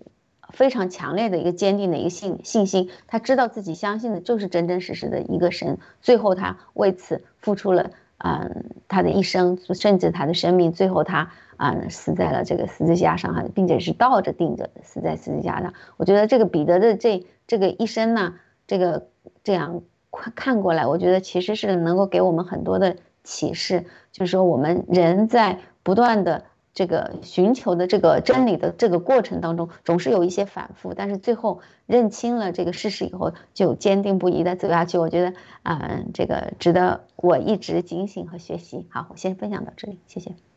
[0.51, 11.31] 非常强烈的一个坚定的一个信信心，他知道自己相信的就是真真实实的一个神，最后他为此付出了嗯他的一生，甚至他的生命，最后他。
[11.57, 15.75] 啊，死在了这个十字架上哈，并且是倒着钉着，死在十字架上。
[15.97, 18.35] 我觉得这个彼得的这这个一生呢，
[18.67, 19.09] 这个
[19.43, 34.99] 这样看看过来，我觉得其实是能够给我们很多的启示，就是说我们人在不断的这个寻求的这个真理的这个过程当中，总是有一些反复，但是最后认清了这个事实以后，就坚定不移的走下去。
[34.99, 38.87] 我觉得啊、这个值得我一直警醒和学习。
[38.91, 40.54] 好，我先分享到这里，谢谢。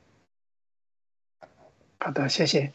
[2.00, 2.72] 好的，谢谢。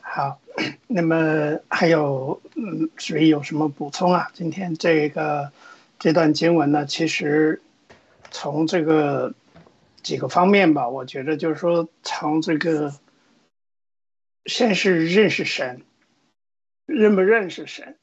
[0.00, 0.40] 好，
[0.88, 4.30] 那么还有，嗯，谁有什么补充啊？
[4.34, 5.52] 今天这个
[5.98, 7.62] 这段经文呢，其实
[8.30, 9.32] 从这个
[10.02, 12.92] 几个方面吧，我觉得就是说，从这个
[14.44, 15.82] 先是认识神，
[16.84, 17.96] 认不认识神，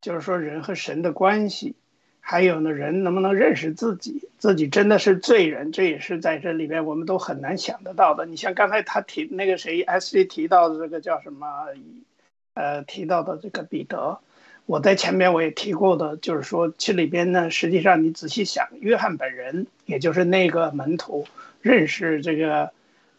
[0.00, 1.74] 就是说人和神的关系，
[2.24, 8.24] 还有呢，人能不能认识自己，自己真的是罪人，这也是在这里边我们都很难想得到的。
[8.24, 11.66] 你像刚才他提那个谁 S C 提到的这个叫什么，
[12.54, 14.20] 呃，提到的这个彼得，
[14.64, 21.26] 我在前面我也提过的，就是说这里边呢，实际上你仔细想，约翰本人，也就是那个门徒，
[21.60, 22.70] 认识这个。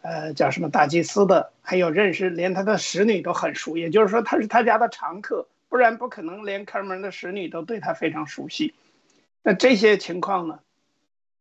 [0.06, 8.74] 呃，叫什么大祭司的，还有认识，连他的使女都很熟，也就是说他是他家的常客，不然不可能连看门的使女都对他非常熟悉。
[9.44, 10.58] 那这些情况呢，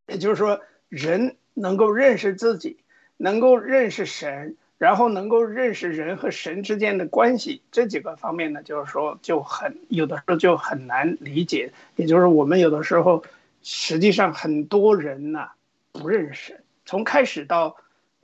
[0.05, 2.77] 也就是说人能够认识自己，
[3.17, 11.73] 能够认识神，然后能够认识人和神之间的关系，这几个方面呢，就是说就很有的时候就很难理解。
[11.95, 13.23] 也就是我们有的时候，
[13.63, 15.47] 实际上很多人呢、
[15.91, 17.77] 不认识，从开始到。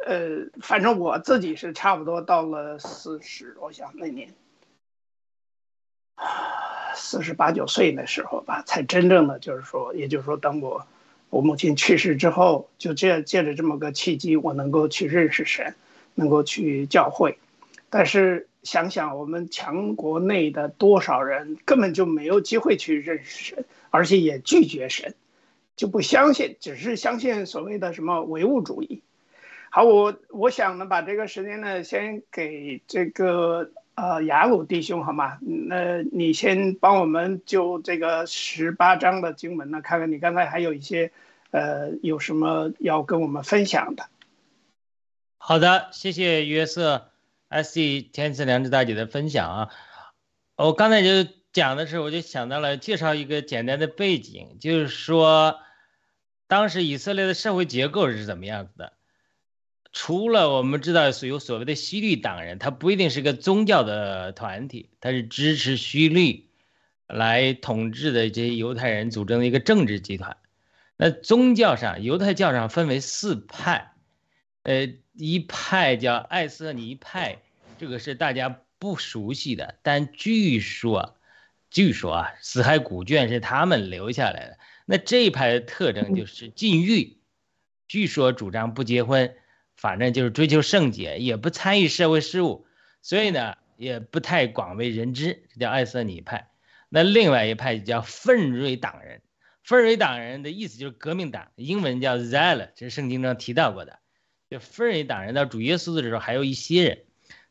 [0.05, 4.34] 呃，反正我自己是差不多到了四十，我想那年
[6.99, 10.85] 四十八九岁那时候吧，才真正的就是说，也就是说，等我
[11.29, 15.73] 我母亲去世之后，就借借着这么个契机，我能够去认识神，
[16.13, 17.37] 能够去教会。
[17.89, 25.15] 但是想想我们强国内的多少人根本就没有机会去认识神，而且也拒绝神，
[25.75, 29.01] 就不相信，只是相信所谓的什么唯物主义。
[29.71, 33.71] 好，我我想呢，把这个时间呢，先给这个
[34.01, 35.39] 呃雅鲁弟兄好吗？
[35.41, 41.11] 那你先帮我们就这个十八章的经文呢，看看你刚才还有一些
[41.51, 44.07] 呃有什么要跟我们分享的。
[45.37, 47.11] 好的，谢谢约瑟
[47.49, 49.69] S C 天赐良知大姐的分享啊。
[50.55, 55.59] 我刚才就讲的时候，我就想到了介绍一个简单的背景，就是说
[56.47, 58.93] 当时以色列的社会结构是怎么样子的。
[59.91, 66.47] 除了我们知道有所谓的西律党人，他不一定是个宗教的团体，他是支持西律
[67.07, 70.37] 来统治的这些犹太人组成的一个政治集团。
[70.95, 73.93] 那宗教上，犹太教上分为四派，
[74.61, 77.39] 呃，一派叫艾瑟尼派，
[77.79, 81.17] 这个是大家不熟悉的，但据说，
[81.71, 84.59] 据说啊，死海古卷是他们留下来的。
[84.85, 87.17] 那这一派的特征就是禁欲，
[87.87, 89.33] 据说主张不结婚。
[89.80, 92.67] 反正就是追求圣洁，也不参与社会事务，
[93.01, 96.49] 所以呢，也不太广为人知，这叫艾瑟尼派。
[96.89, 99.21] 那另外一派叫奋锐党人，
[99.63, 103.99] 奋锐党人的意思就是革命党，英文叫 zeal，这是圣经中提到过的。
[104.49, 107.05] 就奋锐党人到主耶稣的时候还有一些人，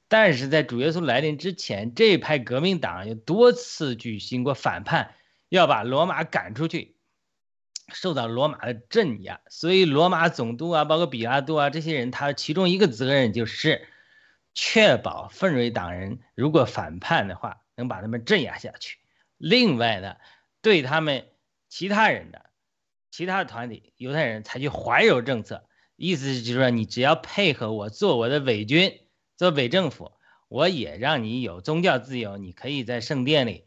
[0.09, 5.15] 但是在主耶稣来临之前，这一派革命党又多次举行过反叛，
[5.49, 6.98] 要把罗马赶出去。
[7.93, 13.89] 受到罗马的镇压，所以罗马总督啊，包括比拉多啊这些人，他其中一个责任就是
[14.55, 18.99] 确保奋锐党人如果反叛的话，能把他们镇压下去。
[19.37, 20.17] 另外呢，
[20.61, 21.27] 对他们
[21.69, 22.51] 其他人的
[23.11, 25.65] 其他团体犹太人采取怀柔政策，
[25.97, 29.01] 意思是就是说，你只要配合我做我的伪军，
[29.37, 30.13] 做伪政府，
[30.49, 33.65] 我也让你有宗教自由，你可以在圣殿里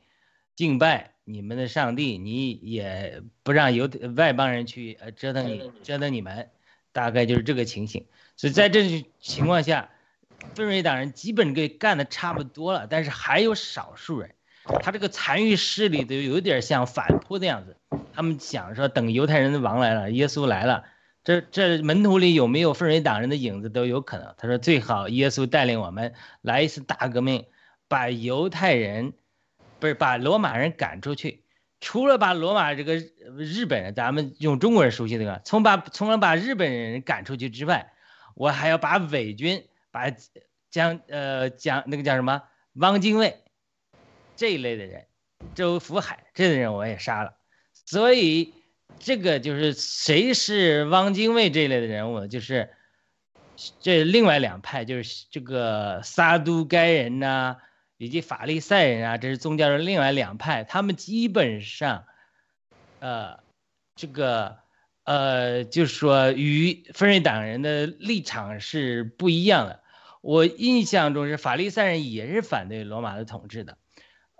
[0.55, 6.49] 敬拜你们的上帝，你也不让犹外邦人去呃折腾你折腾你们，
[6.91, 8.05] 大概就是这个情形。
[8.35, 9.89] 所以在这种情况下，
[10.55, 14.31] 分瑞党人基本给干的差不多了，但是还有少数人。
[14.81, 17.77] 他这个残余势力都有点像反扑的样子，
[18.13, 20.85] 他们想说等犹太人的王来了，耶稣来了，
[21.23, 24.35] 这这门徒里有没有分瑞党人的影子都有可能。
[24.37, 27.45] 他说最好耶稣带领我们来一次大革命，
[27.87, 29.13] 把犹太人，
[29.81, 31.43] 不是把罗马人赶出去。
[31.81, 32.95] 除了把罗马这个
[33.37, 37.91] 日本人，咱们用中国人熟悉的个，从把从了把日本人赶出去之外，
[38.35, 40.13] 我还要把伪军，把
[40.69, 43.39] 将呃将那个叫什么汪精卫。
[44.35, 45.07] 这一类的人，
[45.55, 47.33] 周福海这类人我也杀了，
[47.85, 48.53] 所以
[48.99, 52.69] 这个就是谁是汪精卫这一类的人物，就是
[53.79, 57.57] 这另外两派，就是这个撒都该人呐，
[58.01, 62.05] 以及法利赛人啊，这是宗教的另外两派，他们基本上，
[62.99, 63.37] 呃，
[63.95, 64.57] 这个
[65.03, 69.83] 呃，就是说与分瑞党人的立场是不一样的。
[70.21, 73.77] 我印象中是法利赛人也是反对罗马的统治的。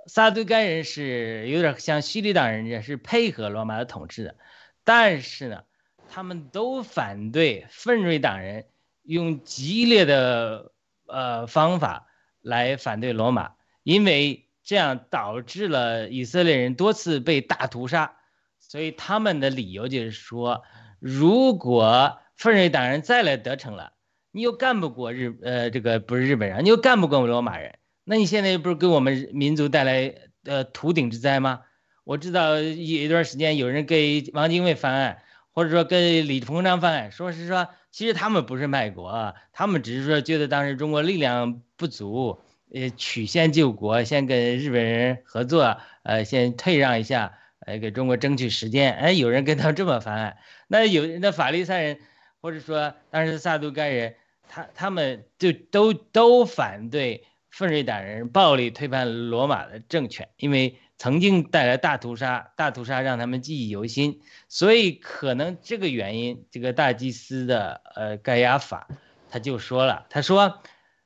[0.07, 4.35] 撒都该人是有点像西利党人，也是配合罗马的统治的，
[4.83, 5.61] 但是呢，
[6.09, 8.65] 他们都反对奋锐党人
[9.03, 10.71] 用激烈的
[11.05, 12.07] 呃方法
[12.41, 13.51] 来反对罗马，
[13.83, 18.15] 因为这样导致了以色列人多次被大屠杀，
[18.59, 20.63] 所以他们的理由就是说，
[20.99, 23.93] 如果奋锐党人再来得逞了，
[24.31, 27.75] 你又干不过日呃这个不是日本人，你又干不过罗马人。
[28.03, 30.13] 那你现在不是给我们民族带来
[30.45, 31.61] 呃秃顶之灾吗？
[32.03, 35.21] 我知道有一段时间有人给汪精卫翻案，
[35.51, 42.39] 或者说给李鸿章翻案，说是说其实他们不是卖国，他们只是说觉得当时中国力量不足，
[42.73, 48.93] 呃曲线救国，先跟日本人合作，呃先退让一下，呃给中国争取时间。
[48.93, 50.37] 哎，有人跟他这么翻案，
[50.67, 51.99] 那有那法利赛人，
[52.41, 54.15] 或者说当时萨都该人，
[54.47, 57.25] 他他们就都都反对。
[57.53, 68.87] 奋锐党人暴力推翻罗马的政权，因为曾经带来大屠杀，大屠杀让他们记忆犹新，所以可能这个原因，这个大祭司的呃盖亚法
[69.31, 70.61] 他就说了，他说，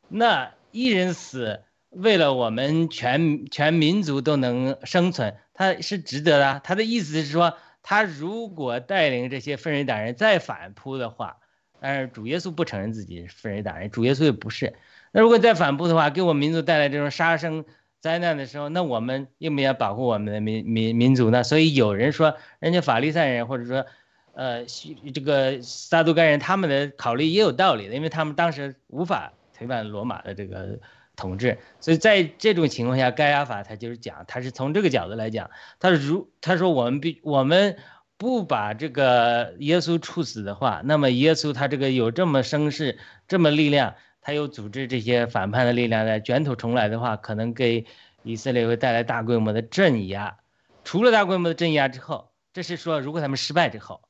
[0.10, 6.60] 那一人死，为了我们全全民族都能生存，他是值得的。
[6.66, 11.38] 他的意思是说，他如果带领这些奋锐党人再反扑的话，
[11.80, 14.74] 但是主耶稣不承认自己是奋锐党人，主耶稣也不是。
[15.14, 17.64] 那如果再反扑的话，给我们民族带来这种杀生
[18.02, 21.44] 灾难的时候，那我们应不应该保护我们的民民民族呢？
[21.44, 23.86] 所以有人说，人家法利赛人或者说，
[24.34, 24.66] 呃，
[25.14, 30.78] 这个撒都该人他们的考虑也有道理的，因为他们当时无法推翻罗马的这个
[31.16, 37.78] 统治，所以在这种情况下，盖亚法他就是讲，他是从这个角度来讲，他如他说我们必我们
[38.18, 43.96] 不把这个耶稣处死的话，那么耶稣他这个有这么声势，这么力量。
[44.26, 47.86] 他又组织这些反叛的力量来卷土重来的话，可能给
[48.24, 50.38] 以色列会带来大规模的镇压。
[50.84, 54.02] 除了大规模的镇压之后，这是说如果他们失败之后，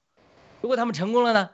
[0.61, 1.49] 如果他们成功了呢？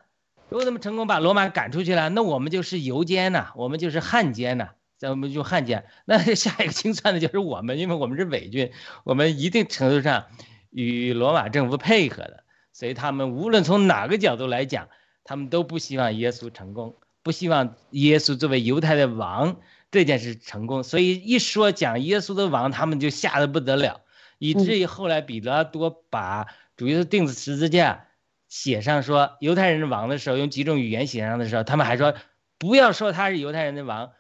[0.50, 5.86] 如果他们成功把罗马赶出去了，那我们就是游奸呐，我们就是汉奸呐，咱们就汉奸。
[6.06, 8.72] 那下一个清算的就是我们，因为我们是伪军，
[9.04, 10.28] 我们一定程度上
[10.70, 12.44] 与罗马政府配合的，
[12.74, 14.88] 所以他们无论从哪个角度来讲，
[15.24, 16.98] 他们都不希望耶稣成功。
[17.24, 19.58] 不希望耶稣作为犹太的王
[19.92, 24.02] 这件事成功，所以一说讲耶稣的王，他们就吓得不得了，
[24.40, 28.08] 以至于后来彼得多把主耶稣钉子十字架，
[28.48, 32.16] 写上说犹太人的王的时候，用几种语言写上的时候，他们还说
[32.58, 34.12] 不要说他是犹太人的王，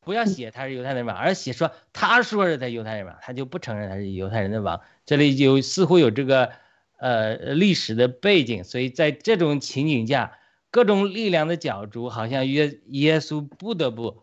[0.00, 4.80] 不要写他是犹太人王，而写说他说是他犹太人王，他就不承认他是犹太人的王。
[5.06, 6.50] 这里有似乎有这个
[6.98, 10.36] 呃历史的背景，所以在这种情景下。
[10.70, 14.22] 各种力量的角逐，好像耶耶稣不得不，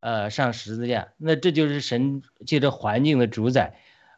[0.00, 1.12] 呃，上十字架。
[1.16, 3.76] 那这就是神借着环境的主宰，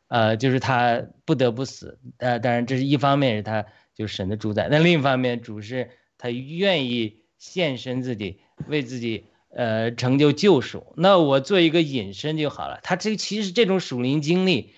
[0.09, 1.99] 呃，就是他不得不死。
[2.19, 3.65] 呃，当然这是一方面是他
[3.95, 10.93] 就是神的主宰，那另一方面主是他愿意献身自己，为自己呃成就救赎。
[10.97, 12.81] 那我做一个隐身就好了。
[12.83, 14.75] 他这其实这种属灵经历，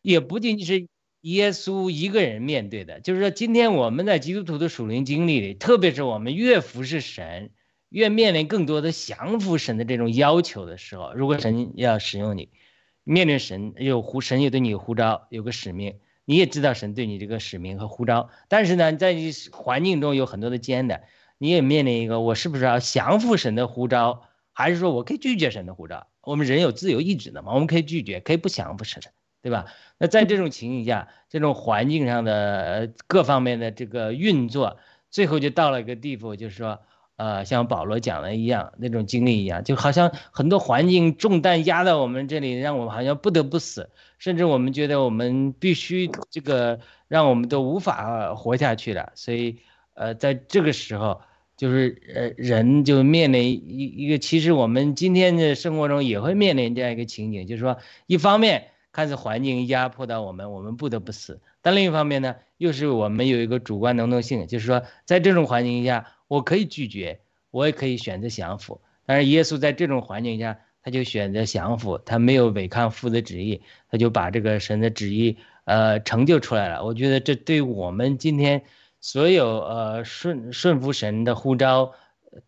[0.00, 0.88] 也不仅仅是。
[1.22, 7.50] 耶稣一个人面对的，就是说，今天我们在基督徒的属灵经历里，特别是我们越服侍神，
[7.88, 12.48] 越面临更多的降服神的这种要求的时候，如果神要使用你，
[13.04, 21.04] 面对神有呼神也对你有呼召，有个使命，你也知道神对你这个使命和呼召，但是呢，在你环境中有很多的艰难，
[21.38, 26.08] 你也面临一个我是不是要降服神的呼召，还是说我可以拒绝神的呼召？
[26.20, 29.00] 我们人有自由意志的嘛，我们可以拒绝，可以不降服神，
[29.42, 29.66] 对吧？
[29.98, 34.78] 那在这种情形下，这种环境上的各方面的这个运作，
[35.10, 36.78] 最后就到了一个地步，就是说。
[37.16, 49.12] 呃，像保罗讲的一样，那种经历一样，就好像很多环境重担压到我们这里，让我们好像不得不死，甚至我们觉得我们必须这个，让我们都无法活下去了。
[49.14, 49.58] 所以，
[49.94, 51.20] 呃，在这个时候，
[51.56, 66.06] 就是呃，人就面临一一个，其实我们今天的生活中也会面临这样一个情景，就是说，一方面看似环境压迫到我们，我们不得不死；但另一方面呢，又是我们有一个主观能动性，就是说，在这种环境下。
[66.28, 67.20] 我可以拒绝，
[67.50, 68.80] 我也可以选择降服。
[69.04, 76.86] 但是耶稣在这种环境下，他就选择降服，他没有违抗父的旨意，他就把这个神的旨意呃成就出来了。
[76.86, 78.62] 我觉得这对我们今天
[78.98, 81.92] 所有呃顺顺服神的呼召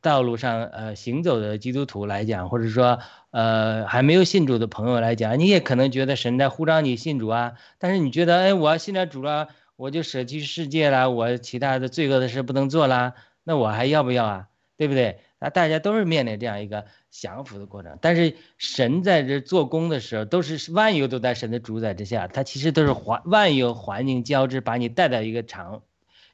[0.00, 3.00] 道路上呃行走的基督徒来讲，或者说
[3.34, 7.54] 呃还没有信主的朋友来讲，你也可能觉得神在呼召你信主啊。
[7.78, 13.14] 但是你觉得，哎，我要信了主了，我就舍弃世界了，我其他的罪恶的事不能做啦。
[13.42, 14.48] 那我还要不要啊？
[14.76, 15.18] 对不对？
[15.40, 17.98] 那大家都是面临这样一个降服的过程。
[18.00, 25.82] 但是神在这做工的时候，都是万有都在神的主宰之下，他其实都是环万有环境交织，把你带到一个场，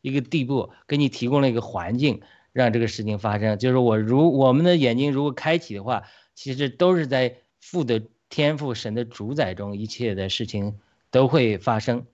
[0.03, 2.21] 一个地步，给你提供了一个环境，
[2.53, 3.59] 让这个事情发生。
[3.59, 6.03] 就是我如我们的眼睛如果开启的话，
[6.41, 10.81] 其实都是在父的天赋神的主宰中，一切的事情
[11.11, 12.07] 都会发生。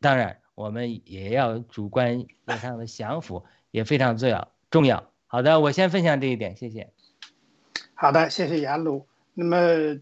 [0.00, 2.24] 当然，我们也要主观
[2.58, 3.44] 上的降服。
[3.70, 5.12] 也非常重要，重要。
[5.26, 6.90] 好的，我先分享这一点，谢谢。
[7.92, 9.06] 好的，谢谢杨璐。
[9.34, 10.00] 那么，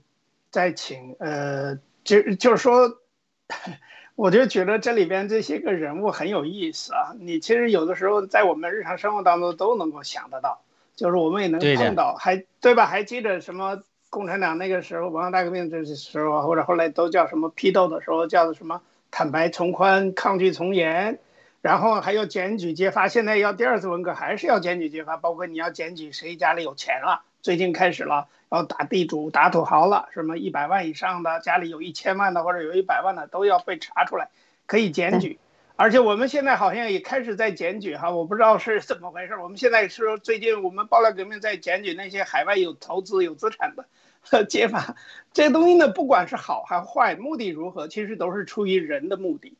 [0.52, 3.00] 再请呃，就就是说，
[4.14, 7.12] 我就觉得这里边这些个人物很有意思啊。
[7.18, 10.62] 你其实有的时候在我们日常生活当中都能够想得到，
[10.98, 12.86] 就是我们也能碰到，还对吧？
[12.86, 18.82] 还记得什么共产党那个时候，文化大革命这时候，或者后来都叫什么批斗的时候，叫做什么
[19.12, 21.20] 坦白从宽，抗拒从严。
[21.62, 34.30] 然后还要检举揭发，现在要第二次文革还是要检举揭发，包括你要检举谁家里有钱了，最近开始了要打地主、打土豪了，什么一百万以上的，家里有一千万的或者有一百万的都要被查出来，
[34.66, 35.38] 可以检举。
[35.78, 39.36] 而且我们现在好像也开始在检举哈，我不知道是怎么回事。
[39.36, 43.86] 我们现在是最近我们爆料革命在检举那些海外有投资有资产的
[44.46, 44.96] 揭发，
[45.32, 49.56] 这个东西呢，不管是好还坏，目的如何，其实都是出于人的目的，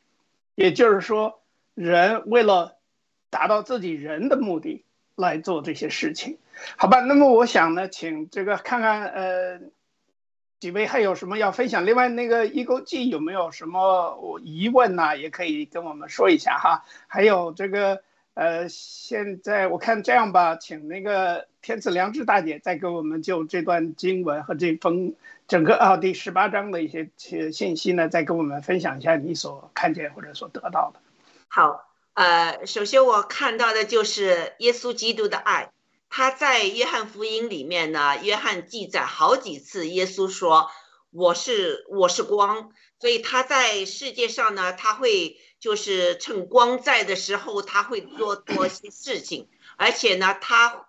[0.55, 1.39] 也就是说。
[1.75, 2.75] 人为了
[3.29, 4.83] 达到自己人的目的
[5.15, 6.37] 来做这些事情，
[6.75, 6.99] 好吧？
[6.99, 9.61] 那么我想呢，请这个看看呃，
[10.59, 11.85] 几位还有什么要分享？
[11.85, 15.17] 另外那个易购记有没有什么疑问呢？
[15.17, 16.83] 也可以跟我们说一下哈。
[17.07, 18.01] 还有这个
[18.33, 25.15] 呃，现在我看这样吧，请那个天赐良知大姐再给我们就这段经文和这封
[25.47, 27.09] 整个啊第十八章的一些
[27.51, 30.99] 信息呢，再跟我们分享一下你所看见或者所得到的。
[31.47, 35.69] 好，呃，首先我看到的就是耶稣基督的爱。
[36.09, 40.69] 他在约翰福音里面呢，约翰记载好几次，耶稣说
[41.11, 49.47] ：“我是我是光。”所以他在世界上呢，他会就是趁光在的时候，他会做多些事情，
[49.77, 50.87] 而且呢，他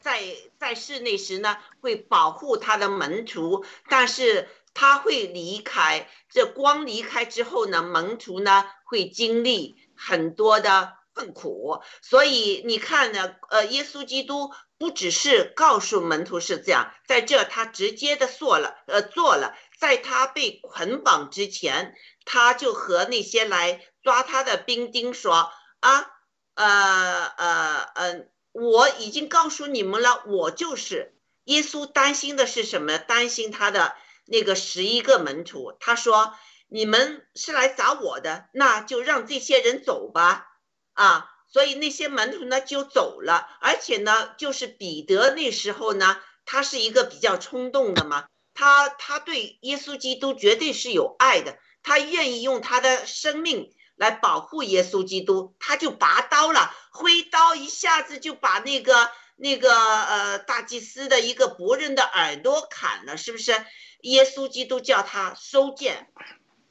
[0.00, 0.22] 在
[0.58, 4.48] 在室内时呢，会保护他的门徒，但是。
[4.76, 21.94] 他会离开，这光离开之后呢，门徒呢会经历很多的更苦，所以你看呢，呃，耶稣基督不只是告诉门徒是这样，在这他直接的做了，呃，做了，在他被捆绑之前，
[22.24, 25.50] 他就和那些来抓他的兵丁说
[25.80, 26.10] 啊，
[26.54, 31.86] 呃呃呃，我已经告诉你们了，我就是耶稣。
[31.86, 32.98] 担心的是什么？
[32.98, 33.94] 担心他的。
[34.26, 36.32] 那个十一个门徒，他说
[36.68, 40.46] ：“你们是来找我的，那就让这些人走吧。”
[40.94, 43.46] 啊，所以那些门徒呢就走了。
[43.60, 63.52] 而且呢，就是彼得那时候呢，他是一个比较冲动的嘛，他他对耶稣基督绝对是有爱的，他愿意用他的生命来保护耶稣基督，他就拔刀了，挥刀一下子就把那个那个呃大祭司的一个仆人的耳朵砍了，是不是？
[64.02, 66.12] 耶稣基督叫他收剑，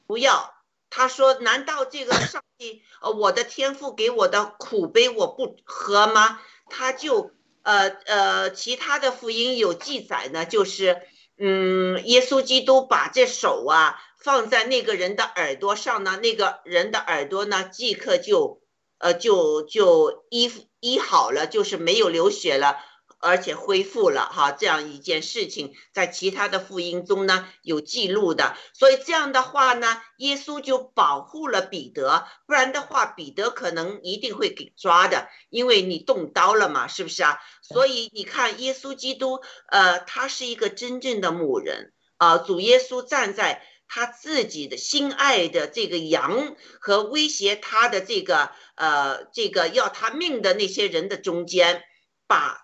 [0.06, 0.53] 不要。
[0.96, 6.38] 他说：“难道这个上帝，呃，我的天赋给我的苦杯我不喝吗？”
[6.70, 7.32] 他就
[7.62, 11.02] 呃呃，其他的福音有记载呢，就是
[11.36, 18.60] 嗯，耶稣基督把这手啊放在那个人的耳朵上呢，那个人的耳朵呢即刻就
[18.98, 22.78] 呃就就医医好了，就是没有流血了。
[23.24, 37.38] 而且恢复了哈，这样一件事情，在其他的福音中呢有记录的，所以这样的话呢，耶稣就保护了彼得，不然的话，彼得可能一定会给抓的，因为你动刀了嘛，是不是啊？
[37.62, 51.82] 所以你看，耶稣基督，呃，他是一个真正的牧人啊，主耶稣站在他自己的心爱的这个羊和威胁他的这个呃这个要他命的那些人的中间，
[52.26, 52.63] 把。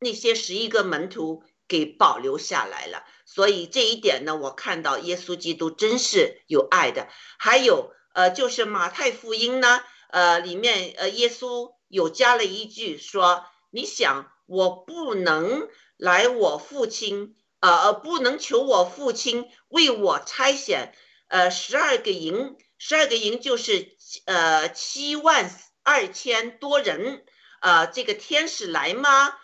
[0.00, 7.08] 那些十一个门徒给保留下来了，所以这一点呢，我看到耶稣基督真是有爱的。
[7.38, 9.80] 还有，呃，就是马太福音呢，
[10.10, 20.92] 呃，里面呃，耶稣有加了一句说：“你想，我不能来我父亲，呃，不能求我父亲为我差遣，
[21.26, 23.96] 呃，十二个营，十二个营就是
[24.26, 25.50] 呃七万
[25.82, 27.24] 二千多人，
[27.60, 29.34] 呃，这个天使来吗？”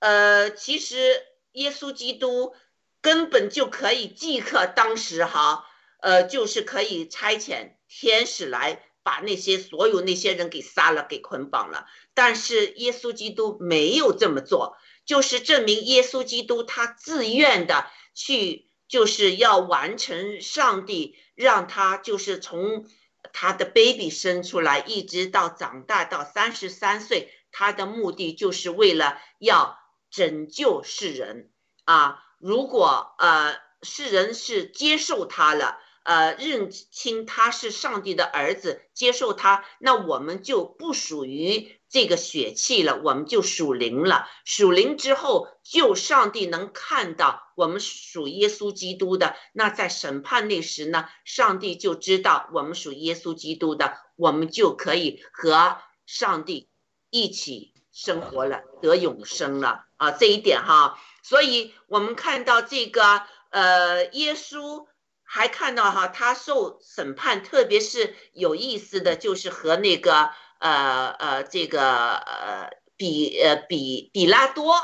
[0.00, 1.22] 呃，其实
[1.52, 2.54] 耶稣基督
[3.02, 5.66] 根本就可以即刻当时哈，
[6.00, 11.86] 呃，就是可以差遣天使来把那些所有那些人给杀了，给捆绑了。
[12.14, 22.86] 但是耶稣基督没有这么做，就是证明耶稣基督他自愿的去，就是要完成上帝让他就是从
[23.34, 29.78] 他的 baby 生出来，一直到长大到三十三岁，他的目的就是为了要。
[30.10, 31.50] 拯救世人
[31.84, 32.22] 啊！
[32.38, 44.26] 如果呃世人是接受他了，呃认清他是上帝的儿子，接受他，那我们就不属于这个血气了，我们就属灵了。
[44.44, 49.36] 属灵之后，就上帝能看到我们属耶稣基督的。
[49.52, 56.70] 那在审判那时呢，上帝就知道我们属耶稣基督的，我们就可以和上帝
[57.10, 59.84] 一起生活了，得永生了。
[59.98, 64.86] 啊，这一点哈，所以我们看到这个呃，耶稣
[65.22, 74.76] 还看到哈，他受审判，特别是有意思的就是和那个呃呃这个呃比呃比比拉多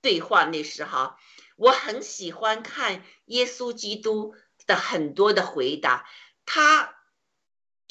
[0.00, 1.18] 对话那时哈，
[1.56, 4.34] 我很喜欢看耶稣基督
[4.66, 6.06] 的很多的回答，
[6.46, 6.94] 他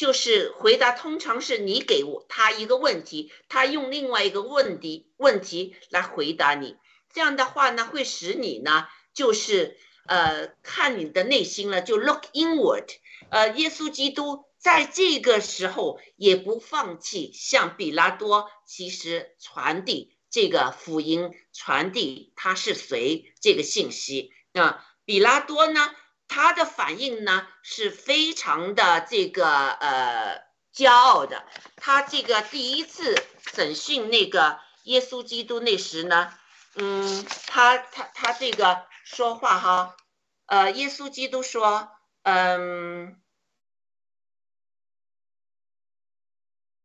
[0.02, 6.76] 就是回答，通常是你给我他一个问题，他用另外一个问题问题来回答你。
[7.14, 9.78] 这样的话呢，会使你呢，就是
[10.08, 12.88] 呃，看你的内心了，就 look inward。
[13.30, 24.32] 呃，耶稣基督在这个时候也不放弃向比拉多，其实传递这个福音，传递他是谁这个信息。
[24.52, 25.94] 那比拉多呢，
[26.32, 30.42] 他的反应呢是非常的这个呃
[30.74, 31.46] 骄傲的。
[31.76, 33.22] 他这个第一次
[33.54, 36.34] 审讯那个耶稣基督那时呢。
[36.76, 39.98] 嗯，他他他这个说话哈，
[40.46, 41.92] 呃，耶稣基督说，
[42.24, 43.22] 嗯，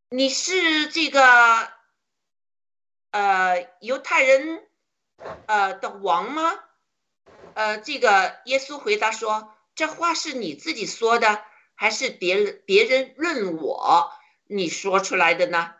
[0.09, 1.71] 你是这个
[3.13, 4.67] 呃犹太人
[5.47, 6.66] 呃的王吗？
[7.57, 11.43] 呃，这个耶稣回答说，这话是你自己说的，
[11.75, 14.13] 还是别人别人论我
[14.47, 15.73] 你说出来的呢？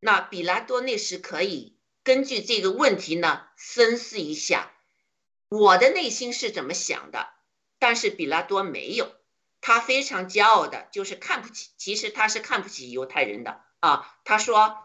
[0.00, 1.78] 那比拉多那时可以。
[2.04, 4.70] 根据这个问题呢，深思一下，
[5.48, 7.26] 我的内心是怎么想的？
[7.78, 9.10] 但是比拉多没有，
[9.62, 11.70] 他非常骄傲的，就是看不起。
[11.78, 14.14] 其实他是看不起犹太人的啊。
[14.24, 14.76] 他说：“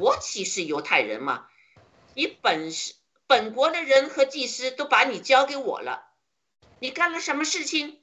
[0.00, 1.46] 我岂是犹太人吗？
[2.14, 2.94] 你本是
[3.28, 6.08] 本国的人和祭司都把你交给我了，
[6.80, 8.00] 你干了什么事情？”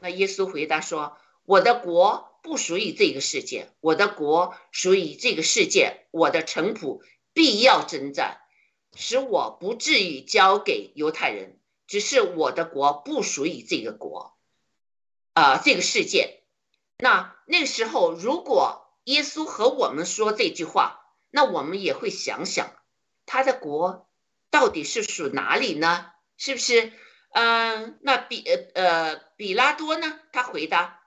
[0.00, 1.16] 那耶稣回答说
[1.46, 7.00] ：“我的国不属于这个世界，我的国属于这个世界，我的臣仆。”
[7.32, 8.40] 必要征战，
[8.94, 11.60] 使我不至于交给犹太人。
[11.86, 14.38] 只是我的国不属于这个国，
[15.34, 16.40] 啊，这个世界。
[16.96, 22.74] 那那时候，如果耶稣和我们说这句话，那我们也会想想，
[23.26, 24.05] 他的国
[24.56, 26.10] 到底是属哪里呢？
[26.38, 26.90] 是不是？
[27.32, 30.18] 嗯，那比呃呃比拉多呢？
[30.32, 31.02] 他回答，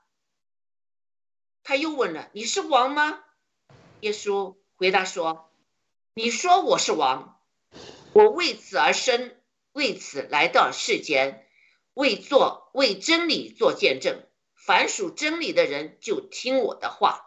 [1.64, 3.24] 他又问了：“你是王吗？”
[4.02, 5.52] 耶稣回答说。
[6.14, 7.42] 你说我是王，
[8.14, 9.36] 我为此而生，
[9.72, 11.48] 为此来到世间，
[11.96, 14.28] 为做为真理做见证。
[14.54, 17.26] 凡属真理的人就听我的话。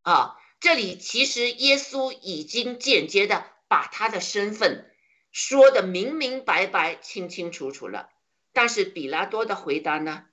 [0.00, 4.91] 啊，这里其实耶稣已经间接的把他的身份
[5.32, 8.08] 说的明明白白、清清楚楚了。
[8.52, 10.26] 但是比拉多的回答呢，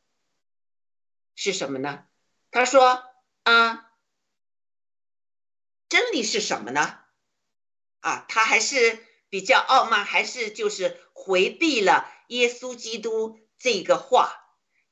[1.35, 2.05] 是什么呢？
[2.51, 3.03] 他说
[3.43, 3.89] ：“啊，
[5.87, 6.99] 真理是什么呢？
[8.01, 14.35] 啊，他还是比较傲慢，还是就是回避了耶稣基督这个话。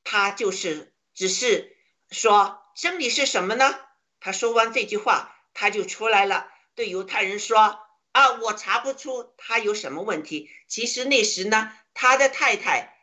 [0.04, 1.76] 他就是只是
[2.10, 3.78] 说真理是什么呢？
[4.20, 7.78] 他说完这句话，他就出来了，对犹太人说：
[8.18, 10.50] 啊，我查不出他有什么问题。
[10.66, 12.94] 其实那时呢，他的太太。”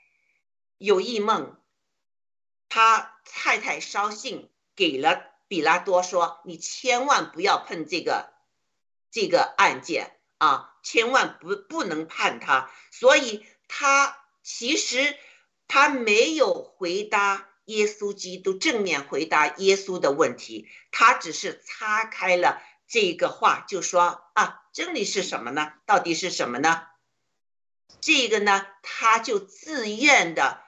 [0.77, 1.57] 有异梦，
[2.67, 8.33] 他太太捎信给了比拉多说：“你千万不要碰这个
[9.09, 15.17] 这个案件啊，千万不不能判他。”所以，他其实
[15.69, 25.73] 他没有回答耶稣基督正面回答耶稣的问题，他只是擦开了这个话，就说：“啊，真理是什么呢？
[25.85, 26.83] 到底是什么呢？”
[28.01, 30.61] 这个呢，他就自愿的。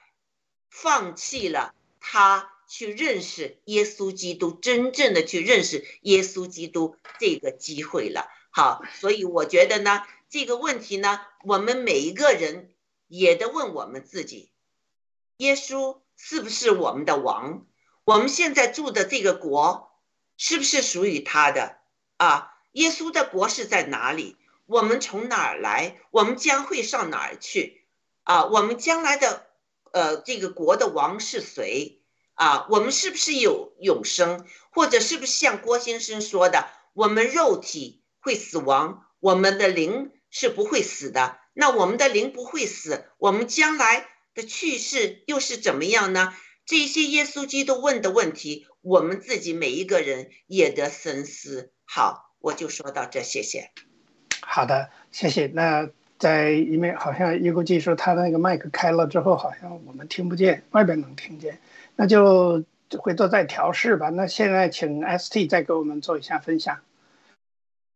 [0.70, 8.28] 放弃了他去认识耶稣基督，真正的去认识耶稣基督这个机会了。
[8.50, 12.72] 好，所以我觉得呢，这个问题呢，我们每一个人
[13.08, 14.52] 也得问我们自己：
[15.38, 17.66] 耶稣是不是我们的王？
[18.04, 19.98] 我们现在住的这个国
[20.36, 21.77] 是不是属于他的？
[22.18, 24.36] 啊，耶稣的国是在哪里？
[24.66, 25.96] 我们从哪儿来？
[26.10, 27.86] 我们将会上哪儿去？
[28.24, 29.46] 啊，我们将来的。
[29.90, 32.02] 呃，这个国的王是谁
[32.34, 32.66] 啊？
[32.68, 34.46] 我们是不是有永生？
[34.70, 41.38] 或者是不是像郭先生说的，我们肉体会死亡，我们的灵是不会死的？
[41.54, 46.36] 那我们的灵不会死，我们将来的去世又是怎么样呢？
[46.66, 51.72] 这些耶稣基督问的问题，我们自己每一个人也得深思。
[51.90, 53.70] 好，我就说到这，谢谢。
[54.42, 55.46] 好的，谢谢。
[55.46, 55.88] 那。
[56.18, 61.60] 在因为好像一个技术，他那个麦克开了之后，好像我们听不见，外边能听见，
[61.94, 62.64] 那就
[62.98, 64.08] 回头再调试吧。
[64.08, 66.80] 那现在请 ST 再给我们做一下分享。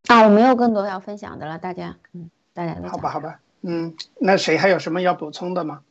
[0.06, 5.82] 啊，我没有更多要分享的了，大家，嗯，大家好吧，好吧，嗯，那谁还有什么要补充的吗？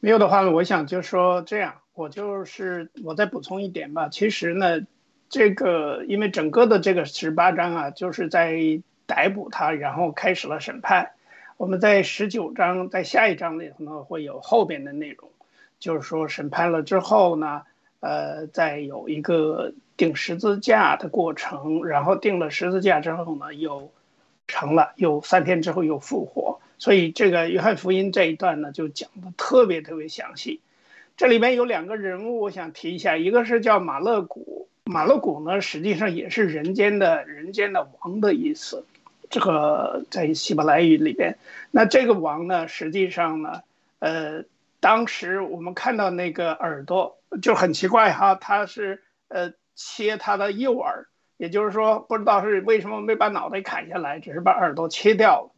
[0.00, 4.08] 没有的话呢，我想就说这样，我就是我再补充一点吧。
[4.08, 4.80] 其实呢，
[5.30, 8.82] 这个因为整个的这个十八章啊，就是在。
[9.10, 11.10] 逮捕他，然后开始了审判。
[11.56, 15.28] 我们在十九章，在下一章里头呢，会有后边的内容，
[15.80, 17.62] 就是说审判了之后呢，
[17.98, 23.90] 呃，再有一个钉十字架的过程，然后钉了十字架之后呢，又
[24.46, 26.60] 成了，又三天之后又复活。
[26.78, 30.60] 所以这个约翰福音这一段呢，就讲的特别特别详细。
[31.16, 38.84] 这里面有两个人物，我想提一下，一个是叫马勒古，马勒古呢，实际上也是人间的人间的王的意思。
[39.30, 41.38] 这个在希伯来语里边，
[41.70, 43.62] 那这个王呢，实际上呢，
[44.00, 44.42] 呃，
[44.80, 51.06] 当时我们看到那个耳朵就很奇怪哈，他是呃切他的右耳，
[51.36, 55.50] 也就是说不知道是为什么没把脑袋砍下来，只是把耳朵切掉了。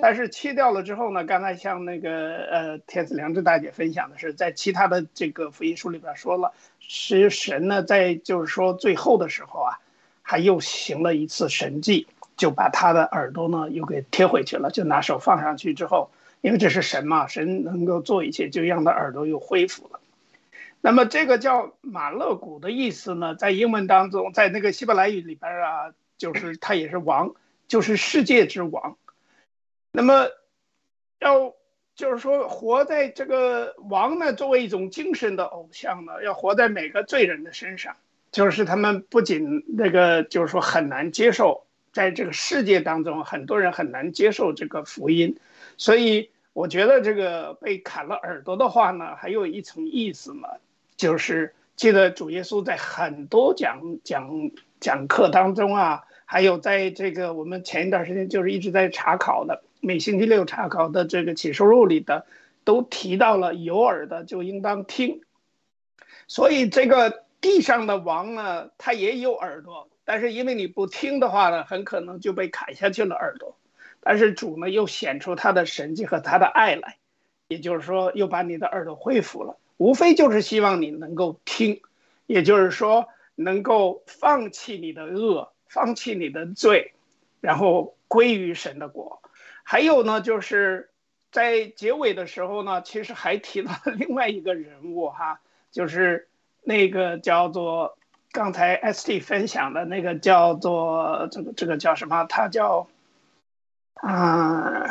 [0.00, 9.78] 但是切掉了之后呢，刚才像那个呃天赐良知大姐分享的是，在其他的这个福音书里边说了，是神呢在就是说最后的时候啊，
[10.22, 12.06] 还又行了一次神迹。
[12.36, 16.10] 就把他的耳朵呢又给贴回去了，就拿手放上去之后，
[16.40, 20.00] 因为这是神嘛，神能够做一切，就让他耳朵又恢复了。
[20.80, 27.34] 那么这个叫马勒古的意思呢，在英文当中，在那个希伯来语里边啊，就是他也是王，
[27.68, 28.96] 就是世界之王。
[29.92, 30.28] 那么
[31.18, 31.54] 要
[31.94, 37.96] 就是说活在这个王呢，作为一种精神的偶像呢，要活在每个罪人的身上，
[38.30, 41.64] 就是他们不仅那个就是说很难接受。
[41.92, 45.36] 在这个世界当中，很多人很难接受这个福音，
[45.76, 50.50] 所以我觉得这个被砍了耳朵的话呢，还有一层意思嘛，
[50.96, 62.26] 就是记得主耶稣在很多讲讲讲课当中啊，还有在这个我们前一段时间就是一直在查考的每星期六查考的这个启示录里的，
[62.64, 65.22] 都提到了有耳的就应当听，
[66.28, 69.88] 所以这个地上的王呢，他也有耳朵。
[70.04, 73.56] 但是因为你不听的话呢，很可能就被砍下去了耳朵。
[74.00, 76.96] 但是主呢又显出他的神迹和他的爱来，
[77.48, 79.56] 也就是说又把你的耳朵恢复了。
[79.76, 81.80] 无非就是希望你能够听，
[82.26, 86.92] 也就是说能够放弃你的恶，放弃你的罪，
[87.40, 89.19] 然后归于神的国。
[89.70, 90.90] 还有呢，就是
[91.30, 95.38] 在结尾的时候呢，其实还提到了另外一个人物哈，
[95.70, 96.26] 就是
[96.64, 97.96] 那个叫做。
[98.32, 102.24] 刚才 ST 分享的那个叫做这个这个叫什么？
[102.24, 102.88] 他叫
[103.94, 104.86] 啊，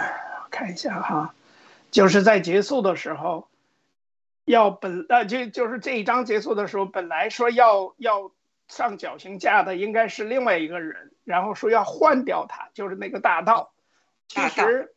[0.50, 1.34] 看一下哈，
[1.92, 3.50] 就是在结束的时候，
[4.46, 8.32] 要本呃就就是这一章结束的时候，本来说要要
[8.70, 13.74] 上绞刑架的应该是另外一个人，然后说要换掉他，就是那个大盗。
[14.30, 14.94] 其实，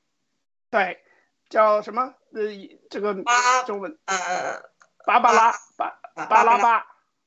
[0.70, 1.00] 对，
[1.48, 2.14] 叫什么？
[2.32, 2.42] 呃，
[2.90, 4.62] 这个巴中文呃，
[5.06, 6.86] 芭芭拉巴巴巴拉巴巴，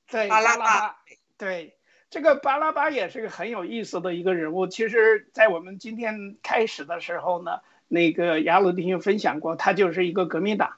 [0.10, 0.98] 对，巴拉巴巴，
[1.38, 1.76] 对，
[2.12, 4.68] 这个巴拉巴也是个很有意思的一个人物。
[4.68, 10.76] 其实，在我们今天开始的时候呢，那个雅鲁弟兄分享过，他就是一个革命党，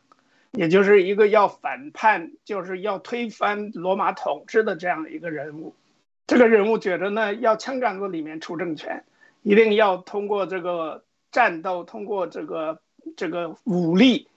[0.52, 5.76] 也就是一个要反叛，就是要推翻罗马统治的这样一个人物。
[6.26, 9.06] 这个人物觉得呢，要枪杆子里面出政权，
[9.41, 11.06] 一定要通过这个
[11.38, 12.81] 战斗，通过这个
[13.15, 14.27] 这个武力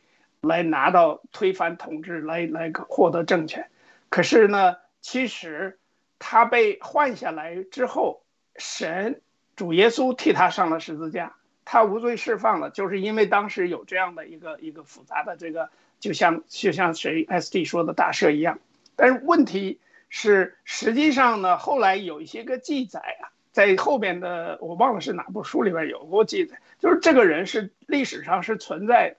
[0.42, 3.70] 来拿到推翻统治，来来获得政权。
[4.10, 5.78] 可是呢，其实
[6.18, 8.22] 他被换下来之后，
[8.56, 9.22] 神
[9.56, 15.70] 主耶稣替他上了十字架，他无罪释放了，就是因为当时有这样的一个一个复杂的这个，
[16.00, 18.58] 就像就像谁 SD 说的大赦一样。
[18.94, 29.16] 但是问题是，实际上呢，后来有一些个记载啊，在后边的我忘了是哪部书里边有过记载，就是这个人是历史上是存在的。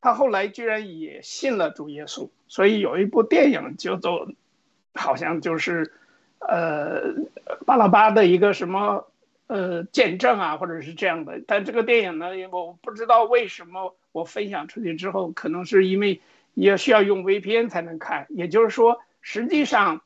[0.00, 4.32] 他后来居然也信了主耶稣，所以有一部电影叫做，
[4.94, 5.92] 好像就是，
[6.38, 7.02] 呃，
[7.66, 9.12] 巴拉巴的一个什么
[9.46, 11.42] 呃见证啊，或者是这样的。
[11.46, 16.22] 但这个电影呢，我不知道为什么我分享出去之后，可能是因为
[16.54, 18.26] 也需要用 VPN 才能看。
[18.30, 20.00] 也就是说，实际上，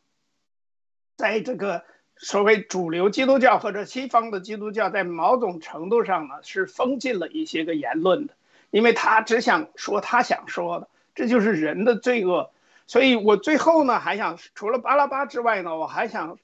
[1.14, 1.84] 在这个
[2.16, 8.34] 所谓主流基督教或者西方的基督教，在某种程度上呢，是封禁了一些个言论的。
[8.70, 12.50] 因为他只想说他想说的，这就是人的罪恶。
[12.86, 16.38] 所以我最后呢，还想除了巴拉巴之外呢，我还想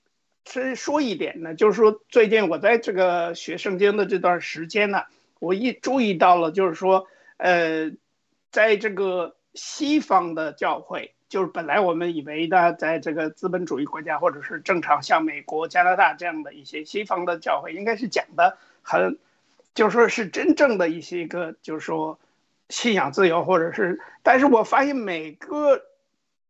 [0.45, 5.03] 是说一点呢，就是说最近我在这个学圣经的这段时间呢，
[5.41, 7.93] 我一注意到了，就是说，呃，
[8.51, 19.19] 在这个西方的教会，就是本来我们以为的，在这个资本主义国家或者是正常像美国、加拿大这样的一些西方的教会，应该是讲的很。
[19.75, 22.19] 就说是真正的一些个，就是说
[22.69, 25.83] 信仰自由，或者是，但是我发现每个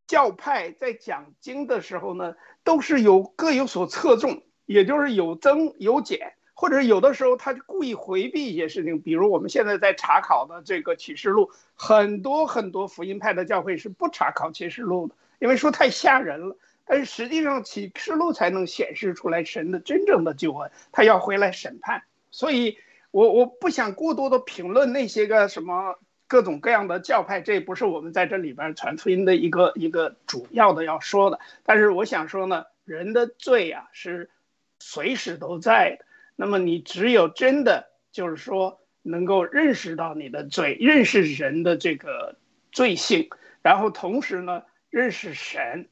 [0.09, 2.35] 教派在讲经的时候呢，
[2.65, 9.01] 都是有各有所侧重，也就是有增有减，或者有的时候他就故意回避一些事情。
[9.01, 16.57] 比如我们现在在查考的这个启示录，很多很多福音派的教会是不查考启示录的，因为说太吓人了。
[16.85, 22.79] 但是实际上启示录才能显示出来神的真正的救恩，他要回来审判，所以。
[23.13, 25.99] 我我不想过多的评论那些个什么
[26.29, 31.39] 各种各样的教派，这不是我们在这里边传福音的一个一个主要的要说的。
[31.63, 34.31] 但是我想说呢，人的罪啊是
[34.79, 36.07] 随时都在的。
[36.43, 42.35] 那么你只有真的就是说能够认识到你的罪，认识人的这个
[42.73, 43.31] 罪性，
[43.63, 45.87] 然后同时呢认识神，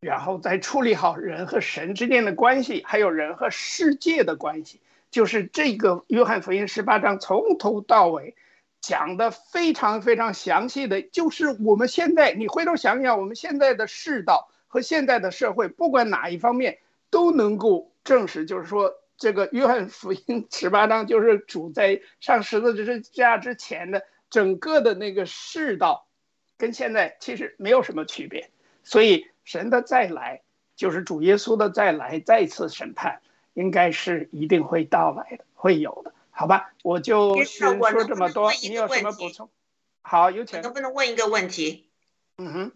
[0.00, 4.82] 然后再处理好人和神之间的关系，还有人和世界的关系。
[5.10, 8.36] 就是这个约翰福音十八章从头到尾
[8.82, 26.06] 讲的非常非常详细的，就是我们现在你回头想想，我们现在的世道和现在的社会，不管哪一方面都能够证实，就是说这个约翰福音十八章就是主在上十字架之前的整个的那个世道，
[26.56, 28.50] 跟现在其实没有什么区别。
[28.82, 30.42] 所以神的再来
[30.76, 33.20] 就是主耶稣的再来，再次审判。
[33.54, 36.72] 应该是一定会到来的，会有的，好吧？
[36.82, 39.48] 我就先说这么多，你有什么补充？
[40.02, 40.60] 好，有请。
[40.60, 41.88] 能不能问一个问题？
[42.36, 42.72] 嗯哼，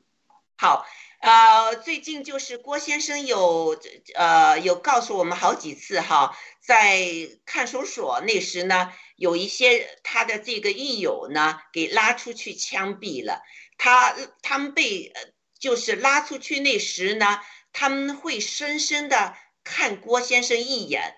[0.56, 0.86] 好，
[1.20, 3.78] 呃，最近就是郭先生有
[4.15, 7.07] 呃有告诉我们好几次哈，在
[7.45, 13.43] 看守所那时呢，有一些他的这个狱友呢给拉出去枪毙了，
[13.77, 15.12] 他他们被
[15.59, 17.40] 就是拉出去那时呢，
[17.73, 19.36] 他们会深深的。
[19.65, 21.15] 看郭先生一眼，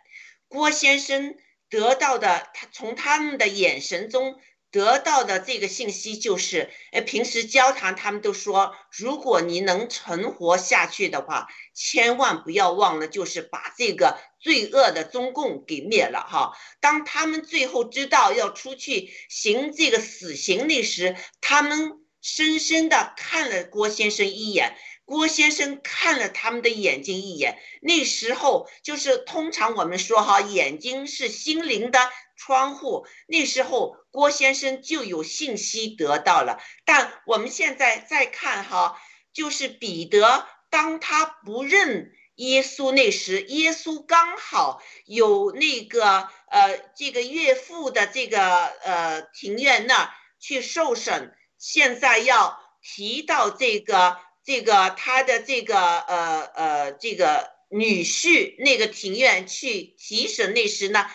[0.48, 1.36] 郭先生
[1.68, 4.40] 得到的，他从他们的眼神中
[4.70, 16.52] 得到的这个信息就是，哎，平时交谈他们都说，如果你能存活下去的话，千万不要忘了，就是把这个罪恶的中共给灭了哈。
[16.80, 24.76] 当他们最后知道要出去行这个死刑那时，他们深深的看了郭先生一眼。
[25.06, 31.98] 郭先生看了他们的眼睛一眼，那时候就是通常我们说哈，眼睛是心灵的
[32.40, 33.06] 窗户。
[33.28, 36.58] 那时候郭先生就有信息得到了。
[36.86, 38.98] 但我们现在再看哈，
[39.34, 50.10] 就是彼得，当他不认耶稣那时，耶稣刚好有那个呃这个岳父的这个呃庭院那儿
[50.40, 61.06] 去受审，现在要提到这个这个他的这个呃呃这个女婿那个庭院去提审那时呢，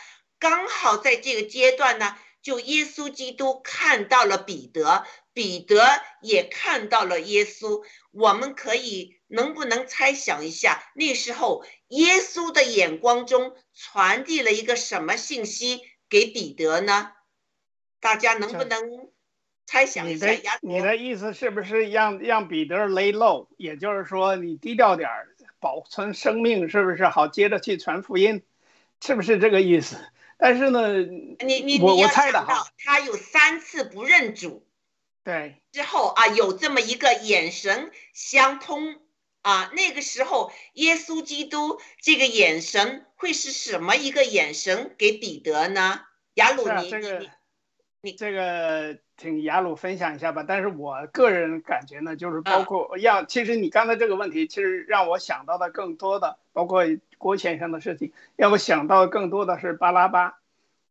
[0.47, 5.03] 刚好在这个阶段呢，就耶稣基督看到了彼得，
[5.33, 5.83] 彼得
[6.21, 7.83] 也看到了耶稣。
[8.11, 17.13] 我们可以能不能猜想一下，那时候耶稣的眼光中传递了一个什么信息给彼得呢？
[17.99, 19.09] 大家能不能
[19.65, 20.27] 猜想一下？
[20.27, 23.47] 你的你的意思是不是让让彼得 lay low？
[23.57, 25.27] 也就是说，你低调点儿，
[25.59, 28.43] 保存生命，是不是好接着去传福音？
[29.01, 29.97] 是不是这个意思？
[30.37, 30.97] 但是呢，
[31.45, 34.65] 你你我我你要想猜的哈到，他有三次不认主
[35.23, 38.99] 对，之后啊，有这么一个眼神相通
[39.41, 46.01] 啊，那个时候耶稣基督这个眼神会是什么一个眼神给彼得呢？
[46.33, 46.91] 雅鲁尼
[48.01, 50.43] 你这个请雅鲁分享一下吧。
[50.47, 56.83] 但是我个人感觉呢，就是包啊括要，其实你刚才这个问题，其实让我想到的更多的，包括
[57.17, 60.37] 郭先生的事情，让我想到更多的是巴拉巴。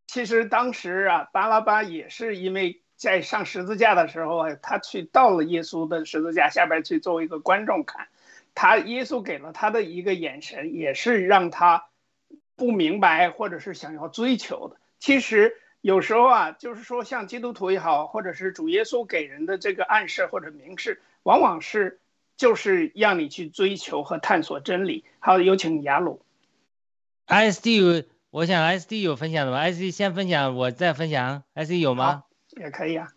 [0.07, 8.09] 其实当时啊，巴拉巴也是因为在上十字架的时候啊，他去到了耶稣的十字架下边去作为一个观众看，
[8.55, 11.87] 他耶稣给了他的一个眼神，也是让他
[12.57, 14.77] 不明白或者是想要追求的。
[15.01, 22.01] 其实有时候啊，就是说像基督徒也好，或者是主耶稣给人的这个暗示或者明示，往往是
[22.39, 25.05] 就是让你去追求和探索真理。
[25.19, 26.23] 好，有请雅鲁。
[27.27, 31.43] ISD 有，我想 ISD 有分享的吗？ISD 先分享，我再分享。
[31.55, 32.25] ISD 有吗？
[32.57, 33.13] 也可以啊。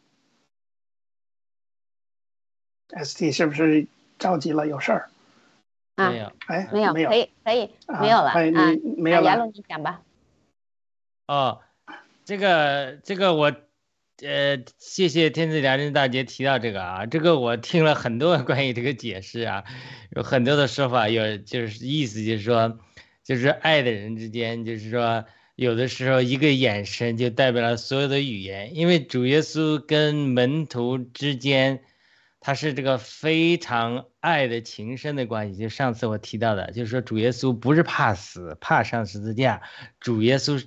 [2.89, 3.87] ST 是不是
[4.19, 4.67] 着急了？
[4.67, 5.09] 有事儿？
[5.95, 6.33] 啊没有。
[6.47, 8.71] 哎，没有，没有可，以可以，啊没有了哎，啊。
[8.71, 9.29] 你没有了。
[9.31, 10.01] 啊雅鲁，你讲吧。
[11.27, 11.61] 哦，
[12.27, 13.55] 这个这个我，
[14.21, 19.63] 呃，谢谢天赐良人大姐提到这个啊，这个我听了很多 关于这个解释啊，
[20.13, 22.79] 有很多的说法，有就是意思就是说，
[23.23, 25.23] 就是爱的人之间，就是说
[25.55, 31.79] 有的时候一个眼神就代表了所有的语言，因为主耶稣跟门徒之间。
[32.39, 39.63] 他是这个非常爱的情深的关系，就上次我提到的，就是说主耶稣不是怕死，怕上十字架，
[39.99, 40.63] 主耶稣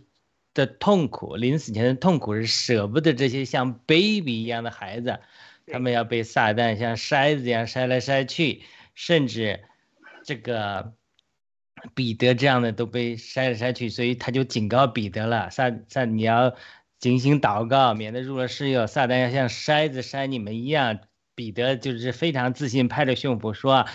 [0.54, 5.20] 的痛苦，临死前的痛苦是舍不得这些像 baby 一样的孩子，
[5.66, 8.62] 他们要被撒旦像筛子一样筛来筛去，
[8.94, 9.60] 甚至
[10.24, 10.92] 这个
[11.94, 16.54] 彼得这样的都被筛来筛去，所以他就警告彼得了，撒撒你要
[16.98, 21.00] 警醒祷告，免得入了试诱，撒旦要像筛子筛你们一样。
[21.36, 23.86] 彼得就是非常自信，拍着胸脯说：“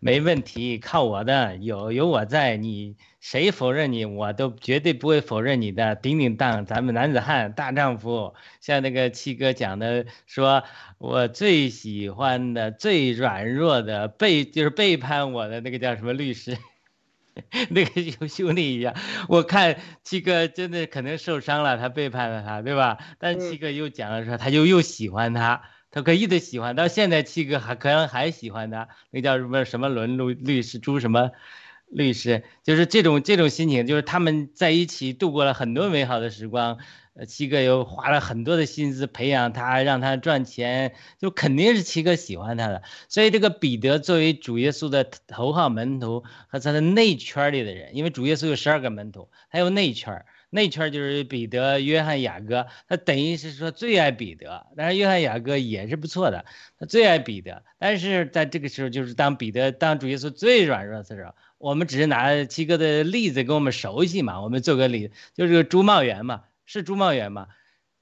[0.00, 5.94] 没问题，靠我的，有有我在，你谁否认你，我都绝对不会否认你的。
[5.94, 10.64] 顶顶当，咱们男子汉大丈夫，像那个七哥讲的，说
[10.98, 16.56] 我最喜欢的、最软弱的背，就是背叛我的那个叫什么律师。
[17.70, 18.94] ”那个有兄弟一样，
[19.28, 22.98] 我看七哥真的可能受伤了，他背叛了他，对吧？
[23.18, 25.62] 但七哥又讲了说，他就又喜欢他。
[25.90, 31.32] 他可一直喜欢，到现在七哥还可能还喜欢他，那叫什么什么伦律律师朱什么
[31.88, 36.78] 律师，就是这种这种心情，就是他们在一起度过了很多美好的时光，
[37.26, 42.82] 七哥又花了很多的心思培养他，让他赚钱，就肯定是七哥喜欢他的。
[43.08, 50.24] 所以这个彼得作为主耶稣的头号门徒和他的内圈里的人，因为主耶稣有十二个门徒，还有内圈。
[50.52, 56.44] 内圈就是彼得、约翰、雅各，他等于是说最爱彼得，但是约翰、雅各也是不错的，
[56.76, 57.62] 他最爱彼得。
[57.78, 67.48] 但是在这个时候，就是当彼得当主耶稣最软弱的时候，我们只是拿七哥的例子跟我们熟悉嘛，我们做个例，就是朱茂元嘛，是朱茂元吗，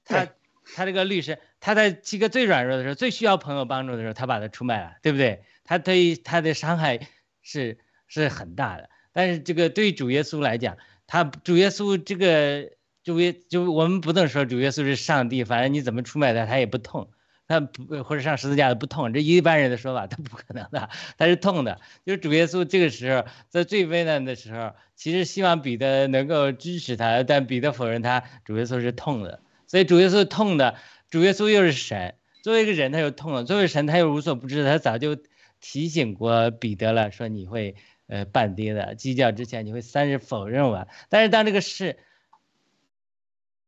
[0.05, 0.27] 他
[0.75, 5.43] 他这个律师，他在七哥最软弱的时候，最需要朋友帮助的时候，他把他出卖了，对不对？
[5.63, 6.99] 他对他的伤害
[7.41, 10.77] 是是很大的，但是这个对主耶稣来讲。
[11.07, 12.69] 他主耶稣这个
[13.03, 17.09] 主耶就我们不能说主耶稣是上帝，反正你怎么出卖他，他也不痛，
[17.49, 21.81] 他不或者上十字架的不痛，这一般人的说法，他不可能的，他是痛的。
[22.05, 30.75] 就是主耶稣这个时候在最危难的时候，其实希望彼得能够支持他，但彼得否认他，主耶稣是痛的，所以主耶稣痛的，
[31.09, 35.17] 主耶稣又是神，作为一个人他又痛了，作为神他又无所不知，他早就
[35.59, 37.75] 提醒过彼得了，说你会。
[38.11, 40.87] 呃，半跌的鸡叫之前，你会三日否认我。
[41.09, 41.99] 但是当这个事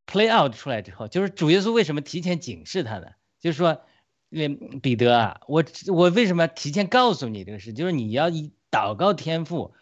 [0.08, 3.10] play out 出来之后，就是主耶稣为什么提前警示他呢？
[3.42, 3.82] 就是说，
[4.30, 7.74] 嗯，彼得啊，我我为什么提前告诉你这个事？
[7.74, 9.74] 就是你要以祷告天赋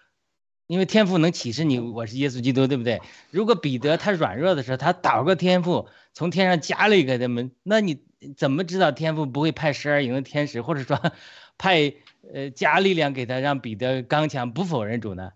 [0.66, 3.02] 因为天父能启示你我是耶稣基督，对不对？
[3.32, 8.04] 如果彼得他软弱的时候，他祷告天父从天上加了一个他们，那你
[8.38, 11.02] 怎么知道天父不会派十二营的天使，或者说
[11.58, 11.94] 派
[12.34, 15.32] 呃加力量给他，让彼得刚强不否认主呢？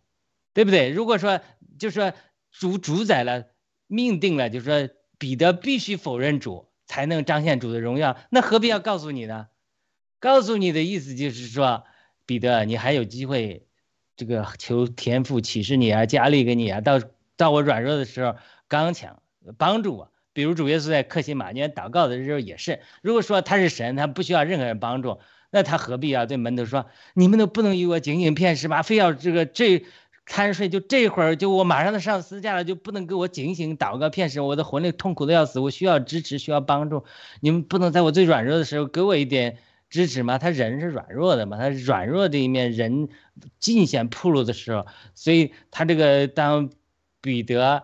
[0.54, 0.92] 对不对？
[0.92, 1.42] 如果说
[1.80, 2.14] 就说
[2.52, 3.48] 主主宰了，
[3.88, 9.48] 命定了，就是说彼得必须否认主，才能彰显主的荣耀，那何必要告诉你呢？
[10.20, 11.84] 告诉你的意思就是说，
[12.26, 13.66] 彼得，你还有机会。
[14.16, 17.02] 这个求天赋启示你啊，加力给你啊，到
[17.36, 18.36] 到我软弱的时候
[18.68, 19.24] 刚强
[19.58, 20.12] 帮助我。
[20.34, 25.20] 比如主耶稣在克西马尼园祷告的时候也是，如果说他是神，他不需要任何人帮助，
[25.50, 26.86] 那他何必要对门徒说，
[27.16, 28.84] 你们都不能与我仅仅片是吧？
[28.84, 29.84] 非要这个这
[30.26, 37.04] 贪睡，就这会儿就我马上都上私架了，就不能给我警醒祷告片时，我的魂里痛苦的要死，我需要支持，需要帮助，
[37.40, 39.58] 你们不能在我最软弱的时候给我一点。
[39.90, 40.40] 支持吗？
[40.40, 41.56] 他人是软弱的嘛？
[41.56, 43.10] 他软弱的一面，人
[43.60, 46.72] 尽显铺路的时候，所以他这个当
[47.22, 47.84] 彼得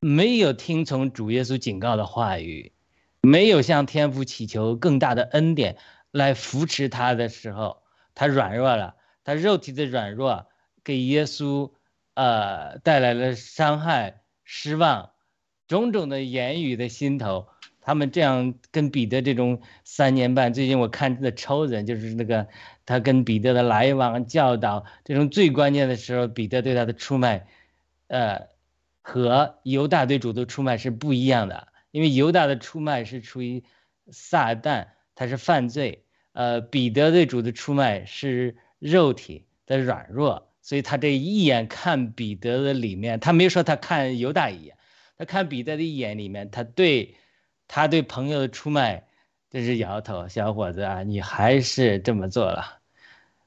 [0.00, 2.72] 没有听从主耶稣警告的话语，
[3.22, 5.76] 没有向天父祈求更大的恩典
[6.10, 7.82] 来扶持他的时候，
[8.16, 10.48] 他软弱了，他肉体的软弱
[10.88, 11.70] 给耶稣
[12.14, 15.10] 呃带来了伤害、失望，
[15.66, 17.46] 种种的言语的心头。
[17.82, 22.48] 他们这样跟彼得这种三年半，最近我看的超人就是那个
[22.86, 27.46] 他跟彼得的来往教导，这种最关键的时候，彼得对他的出卖，
[28.06, 28.48] 呃，
[29.02, 31.68] 和犹大对主的出卖是不一样的。
[31.90, 33.62] 因为犹大的出卖是出于
[34.10, 44.76] 撒旦，他是犯罪；呃，彼得对主的出卖是肉体的软弱，所以他这一眼看彼得的里面，他没说他看犹大一眼，
[45.16, 47.14] 他看彼得的一眼里面，他对。
[47.70, 49.08] 他对朋友的出卖，
[49.50, 52.78] 真是摇头，小伙子啊，你还是这么做了。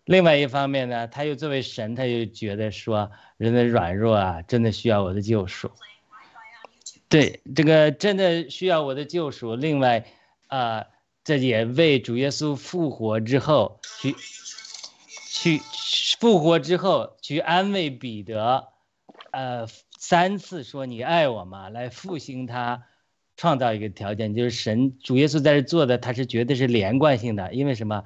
[0.06, 5.72] 另外一方面呢，他又作为神，他又觉得说人的软弱啊，真的需要我的救赎。
[7.10, 9.56] 对，这个真的需要我的救赎。
[9.56, 10.06] 另外，
[10.50, 10.86] 啊，
[11.24, 14.16] 这也为主耶稣复活之后去，
[15.34, 15.62] 去
[16.20, 18.68] 复活之后去安慰彼得，
[19.32, 19.66] 呃，
[19.98, 21.70] 三次说你爱我吗？
[21.70, 22.84] 来复兴他。
[23.38, 27.52] 创造一个条件，就是神主耶稣在这做的，他是绝对是连贯性的。
[27.56, 28.04] 因为什么？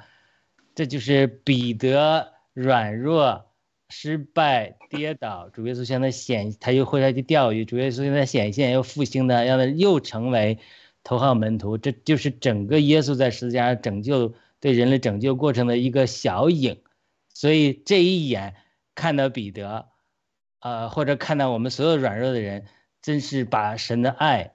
[0.76, 3.46] 这就是彼得软弱、
[3.90, 10.58] 失败、跌倒，主耶稣向他显，他又回来去钓鱼，主耶稣向他显现，又复兴的，让他又成为
[11.04, 11.78] 头号门徒。
[11.78, 16.80] 这就是整个耶稣在十字架上拯救对人类拯救过程的一个小影。
[17.36, 18.56] 所以这一眼
[18.95, 19.90] 看到彼得，
[20.62, 22.66] 呃，或者看到我们所有软弱的人，
[23.03, 24.53] 真是把神的爱。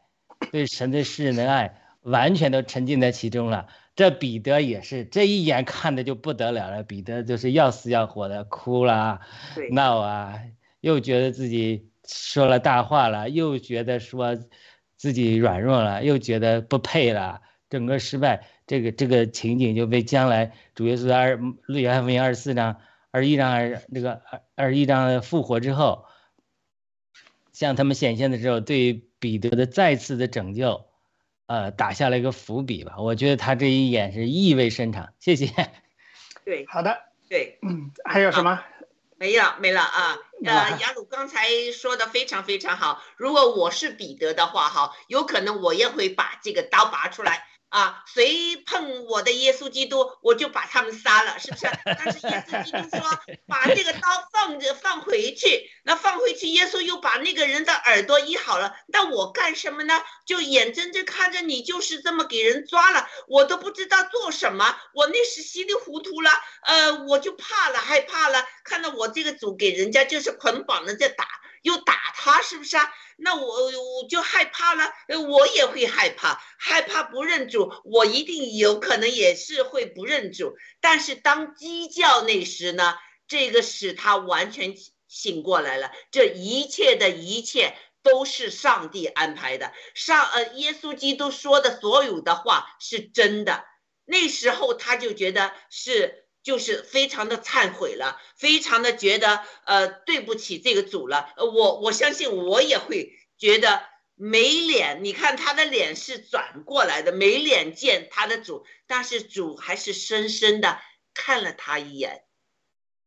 [0.51, 3.69] 对神对世人的爱完全都沉浸在其中了。
[3.95, 6.83] 这彼得也是，这一眼看的就不得了了。
[6.83, 9.21] 彼得就是要死要活的，哭了，
[9.73, 10.41] 闹啊，
[10.81, 14.39] 又觉得自己说了大话了，又觉得说
[14.97, 18.47] 自己软弱了，又觉得不配了，整个失败。
[18.71, 22.77] 这个这个情景就被将来主耶稣在二约翰福音二十四章
[23.11, 26.05] 二十一章二那个二二一章复活之后，
[27.53, 29.05] 向他们显现的时候对。
[29.21, 30.87] 彼得的再次的拯救，
[31.45, 32.95] 呃，打下了一个伏笔吧。
[33.01, 35.13] 我觉得他这一眼是意味深长。
[35.19, 35.47] 谢谢。
[36.43, 36.99] 对，好的，
[37.29, 38.65] 对，嗯，还有什么？
[39.19, 40.17] 没了，没了啊。
[40.43, 43.03] 呃，雅鲁刚才说的非常非常好。
[43.19, 47.45] 如果我是彼得的话，哈，有可能我也会把这个刀拔出来。
[47.71, 51.67] 啊，谁碰我的耶稣基督，我就把他们杀了，是不是？
[51.87, 53.01] 但是耶稣基督说，
[53.47, 58.75] 把这个刀放着放回去，那放回去，耶稣又把那个人的耳朵医好了。
[58.89, 60.03] 那我干什么呢？
[60.27, 66.31] 就眼睁睁看着你就是这么给人抓了，我都不知道做什么，我那时稀里糊涂了，
[66.63, 71.25] 呃，我就怕了，害怕了，看到我这个主给人家就是捆绑的在打，
[71.63, 72.93] 又打他，是不是啊？
[73.17, 74.93] 那我我就害怕了，
[75.29, 80.57] 我也会害怕，害怕不认主，我一定有可能也是会不认主。
[80.81, 82.95] 但是当鸡叫那时呢，
[83.29, 84.75] 这个使他完全
[85.07, 93.65] 醒过来了，这一切的一切都是上帝安排的，上呃耶稣基督说的所有的话是真的。
[94.07, 96.20] 那时候他就觉得是。
[96.43, 101.33] 就是非常的忏悔了，非常的觉得呃对不起这个主了。
[101.37, 103.83] 呃，我我相信我也会觉得
[104.15, 105.05] 没脸。
[105.05, 110.81] 你看他的脸是转过来的，没脸见他的主，但是主还是深深的
[111.13, 112.25] 看了他一眼，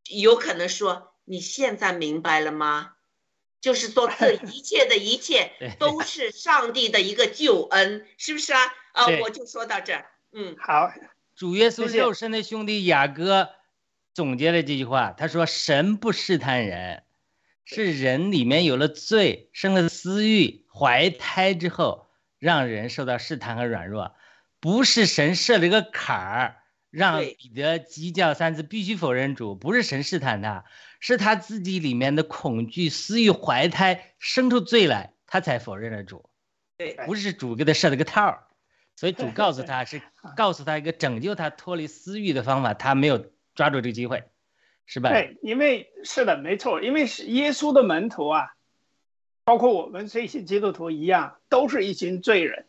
[0.09, 2.93] 有可能说你现在明白了吗？
[3.61, 8.61] 就是说这 一切的一切都是上帝的一个救恩，是不是啊？
[8.91, 10.91] 啊，我就说到这儿，嗯，好。
[11.35, 13.49] 主耶稣肉身的兄弟雅各
[14.13, 17.03] 总结了这句话，他说：“神不试探人，
[17.65, 22.07] 是人里面有了罪，生了私欲，怀胎之后，
[22.37, 24.15] 让人受到试探和软弱，
[24.59, 26.57] 不是神设了一个坎儿，
[26.91, 30.65] 让彼得鸡叫三次必须否认主，不是神试探他，
[30.99, 36.29] 是他自己里面的恐惧、私欲、怀胎生出罪来，他才否认了主，
[36.77, 36.93] 对。
[37.07, 38.43] 不是主给他设了个套儿，
[38.95, 40.01] 所以主告诉他是
[40.37, 43.25] 告诉他一个拯救他脱离私欲的方法，他没有
[43.55, 44.23] 抓住这个机会，
[44.85, 45.09] 是吧？
[45.09, 48.53] 对，因为是的，没错，因为是耶稣的门徒啊，
[49.43, 52.65] 包括我们这些基督徒一样，都是一群罪人。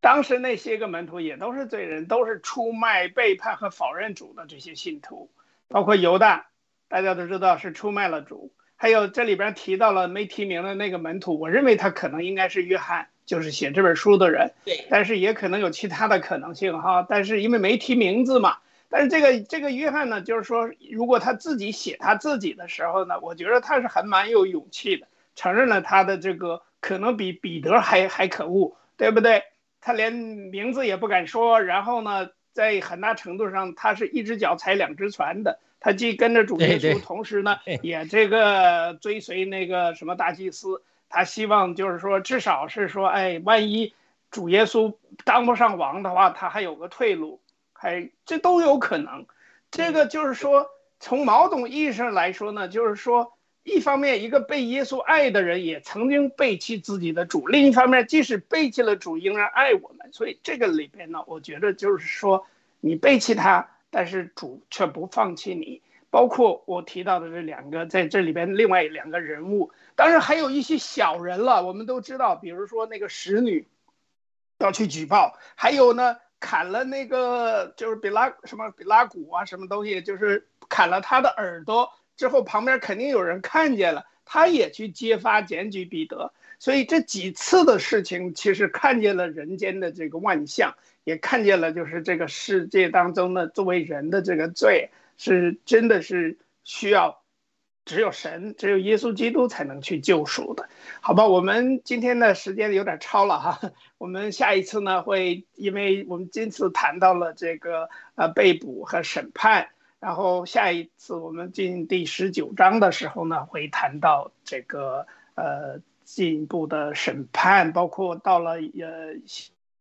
[0.00, 5.28] 当时那些个门徒也都是罪人，都是出卖、背叛和否认主的这些信徒，
[5.66, 6.50] 包括犹大，
[6.86, 8.52] 大家都知道是出卖了主。
[8.76, 14.50] 还有这里边提到了没提名的那个门徒，我认为他可能应该是约翰，就是写这本书的人。
[14.64, 17.06] 对但是也可能有其他的可能性哈。
[17.08, 18.56] 但是因为没提名字嘛，
[18.88, 25.06] 但是这个这个约翰呢，就是说，如果他自己写他自己的时候呢，我觉得他是很蛮有勇气的，
[25.36, 29.44] 承认了他的这个可能比彼得还还可恶，对不对？
[29.80, 35.60] 他连名字也不敢说，然后呢，在很大程度上，他是一只脚踩两只船的。
[35.80, 40.82] 他既跟着主耶稣，同时呢也这个追随那个什么大祭司。
[41.08, 43.94] 他希望就是说，至少是说，哎，万一
[44.30, 44.94] 主耶稣
[45.24, 47.40] 当不上王的话，他还有个退路，
[47.72, 49.26] 还这都有可能。
[49.70, 50.66] 这个就是说，
[51.00, 53.32] 从某种意义上来说呢，就是说，
[53.62, 60.10] 一方面一个被耶稣爱的人也曾经背弃自己的主，另一方面，即使背弃了主，仍然爱我们。
[60.12, 62.46] 所以这个里边呢，我觉得就是说，
[62.80, 65.82] 你背弃他，但是主却不放弃你。
[66.10, 71.64] 包括我提到的这两个，在这里边另外两个人物，当然还有一些小人了。
[71.64, 73.66] 我们都知道，比如说那个使女
[74.58, 86.32] 要去举报，还有呢砍了那个就是比拉什么比拉古啊什么东西，就是砍了他的耳朵之后，旁边肯定有人看见了，他也去揭发检举彼得。
[86.60, 90.74] 所以这几次的事情，其实看见了人间的这个万象，
[91.04, 97.20] 也看见了就是这个世界当中的作为人的这个罪，是真的是需要
[97.84, 100.68] 只有神，只有耶稣基督才能去救赎的，
[101.00, 101.26] 好吧？
[101.26, 109.70] 我们今天的时间有点超了哈，我们下一次呢会，因为我们今次谈到了这个呃被捕和审判，
[110.00, 119.14] 然后下一次我们进第十九章的时候呢会谈到这个呃进一步的审判，包括到了呃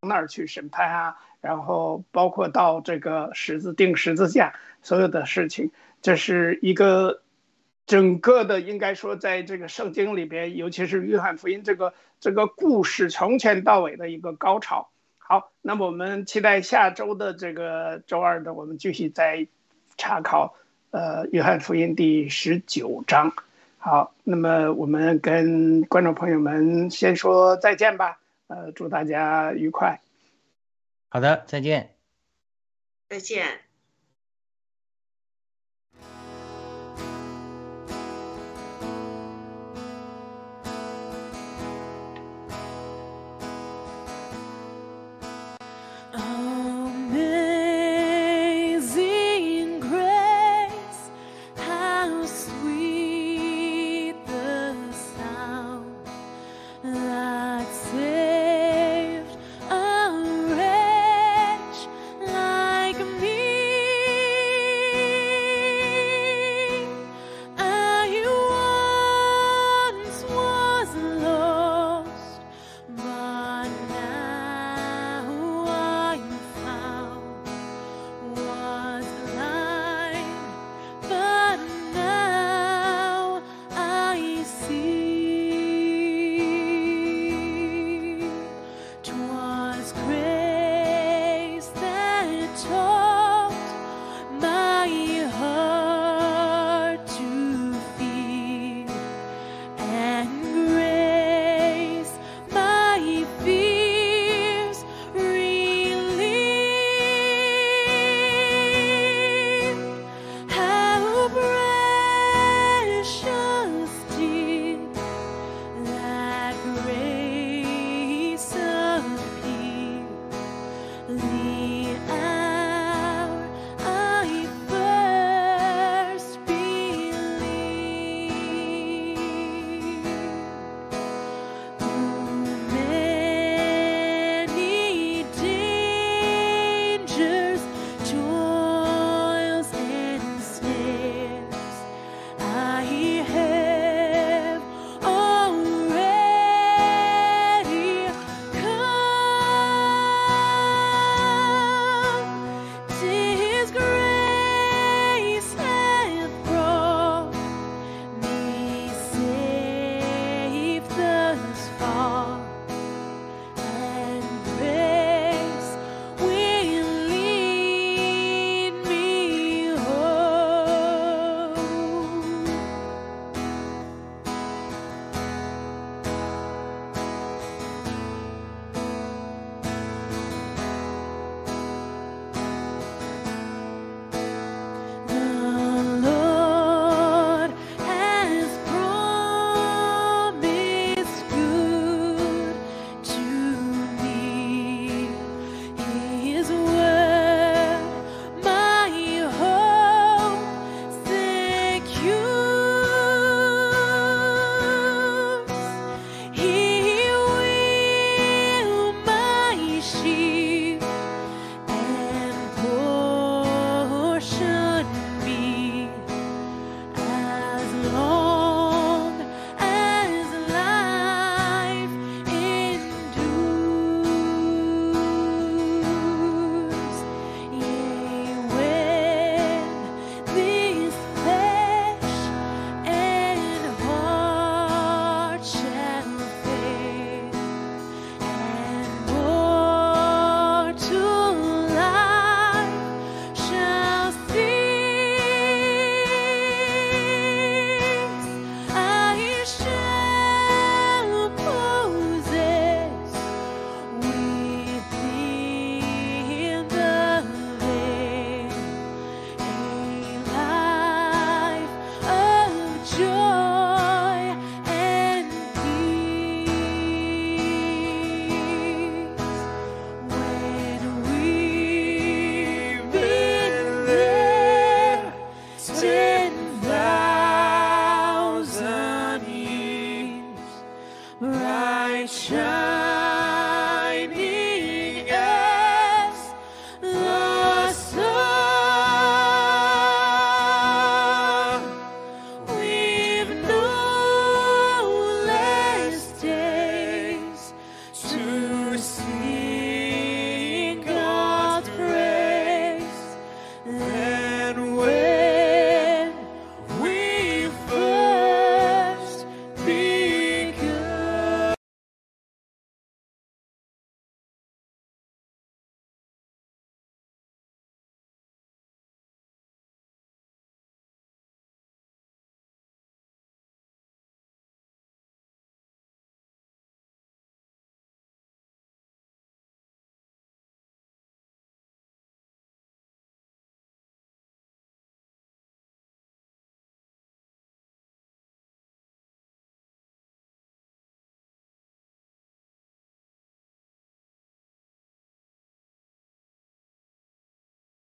[0.08, 5.72] 那儿去审判啊，然后包括到这个十字钉十字架所有的事情，
[6.02, 7.22] 这是一个
[7.86, 14.90] 整个的应该说在这个圣经里边，尤其是约翰福音这个这个故事从前到尾的一个高潮。
[15.18, 19.48] 好，那么我们期待下周的这个周二的，我们继续再
[19.98, 20.56] 查考
[20.92, 23.34] 呃约翰福音第十九章。
[23.78, 28.20] 好，那么我们跟观众朋友们先说再见吧。
[28.48, 30.02] 呃，祝大家愉快。
[31.10, 31.96] 好的，再见。
[33.10, 33.67] 再见。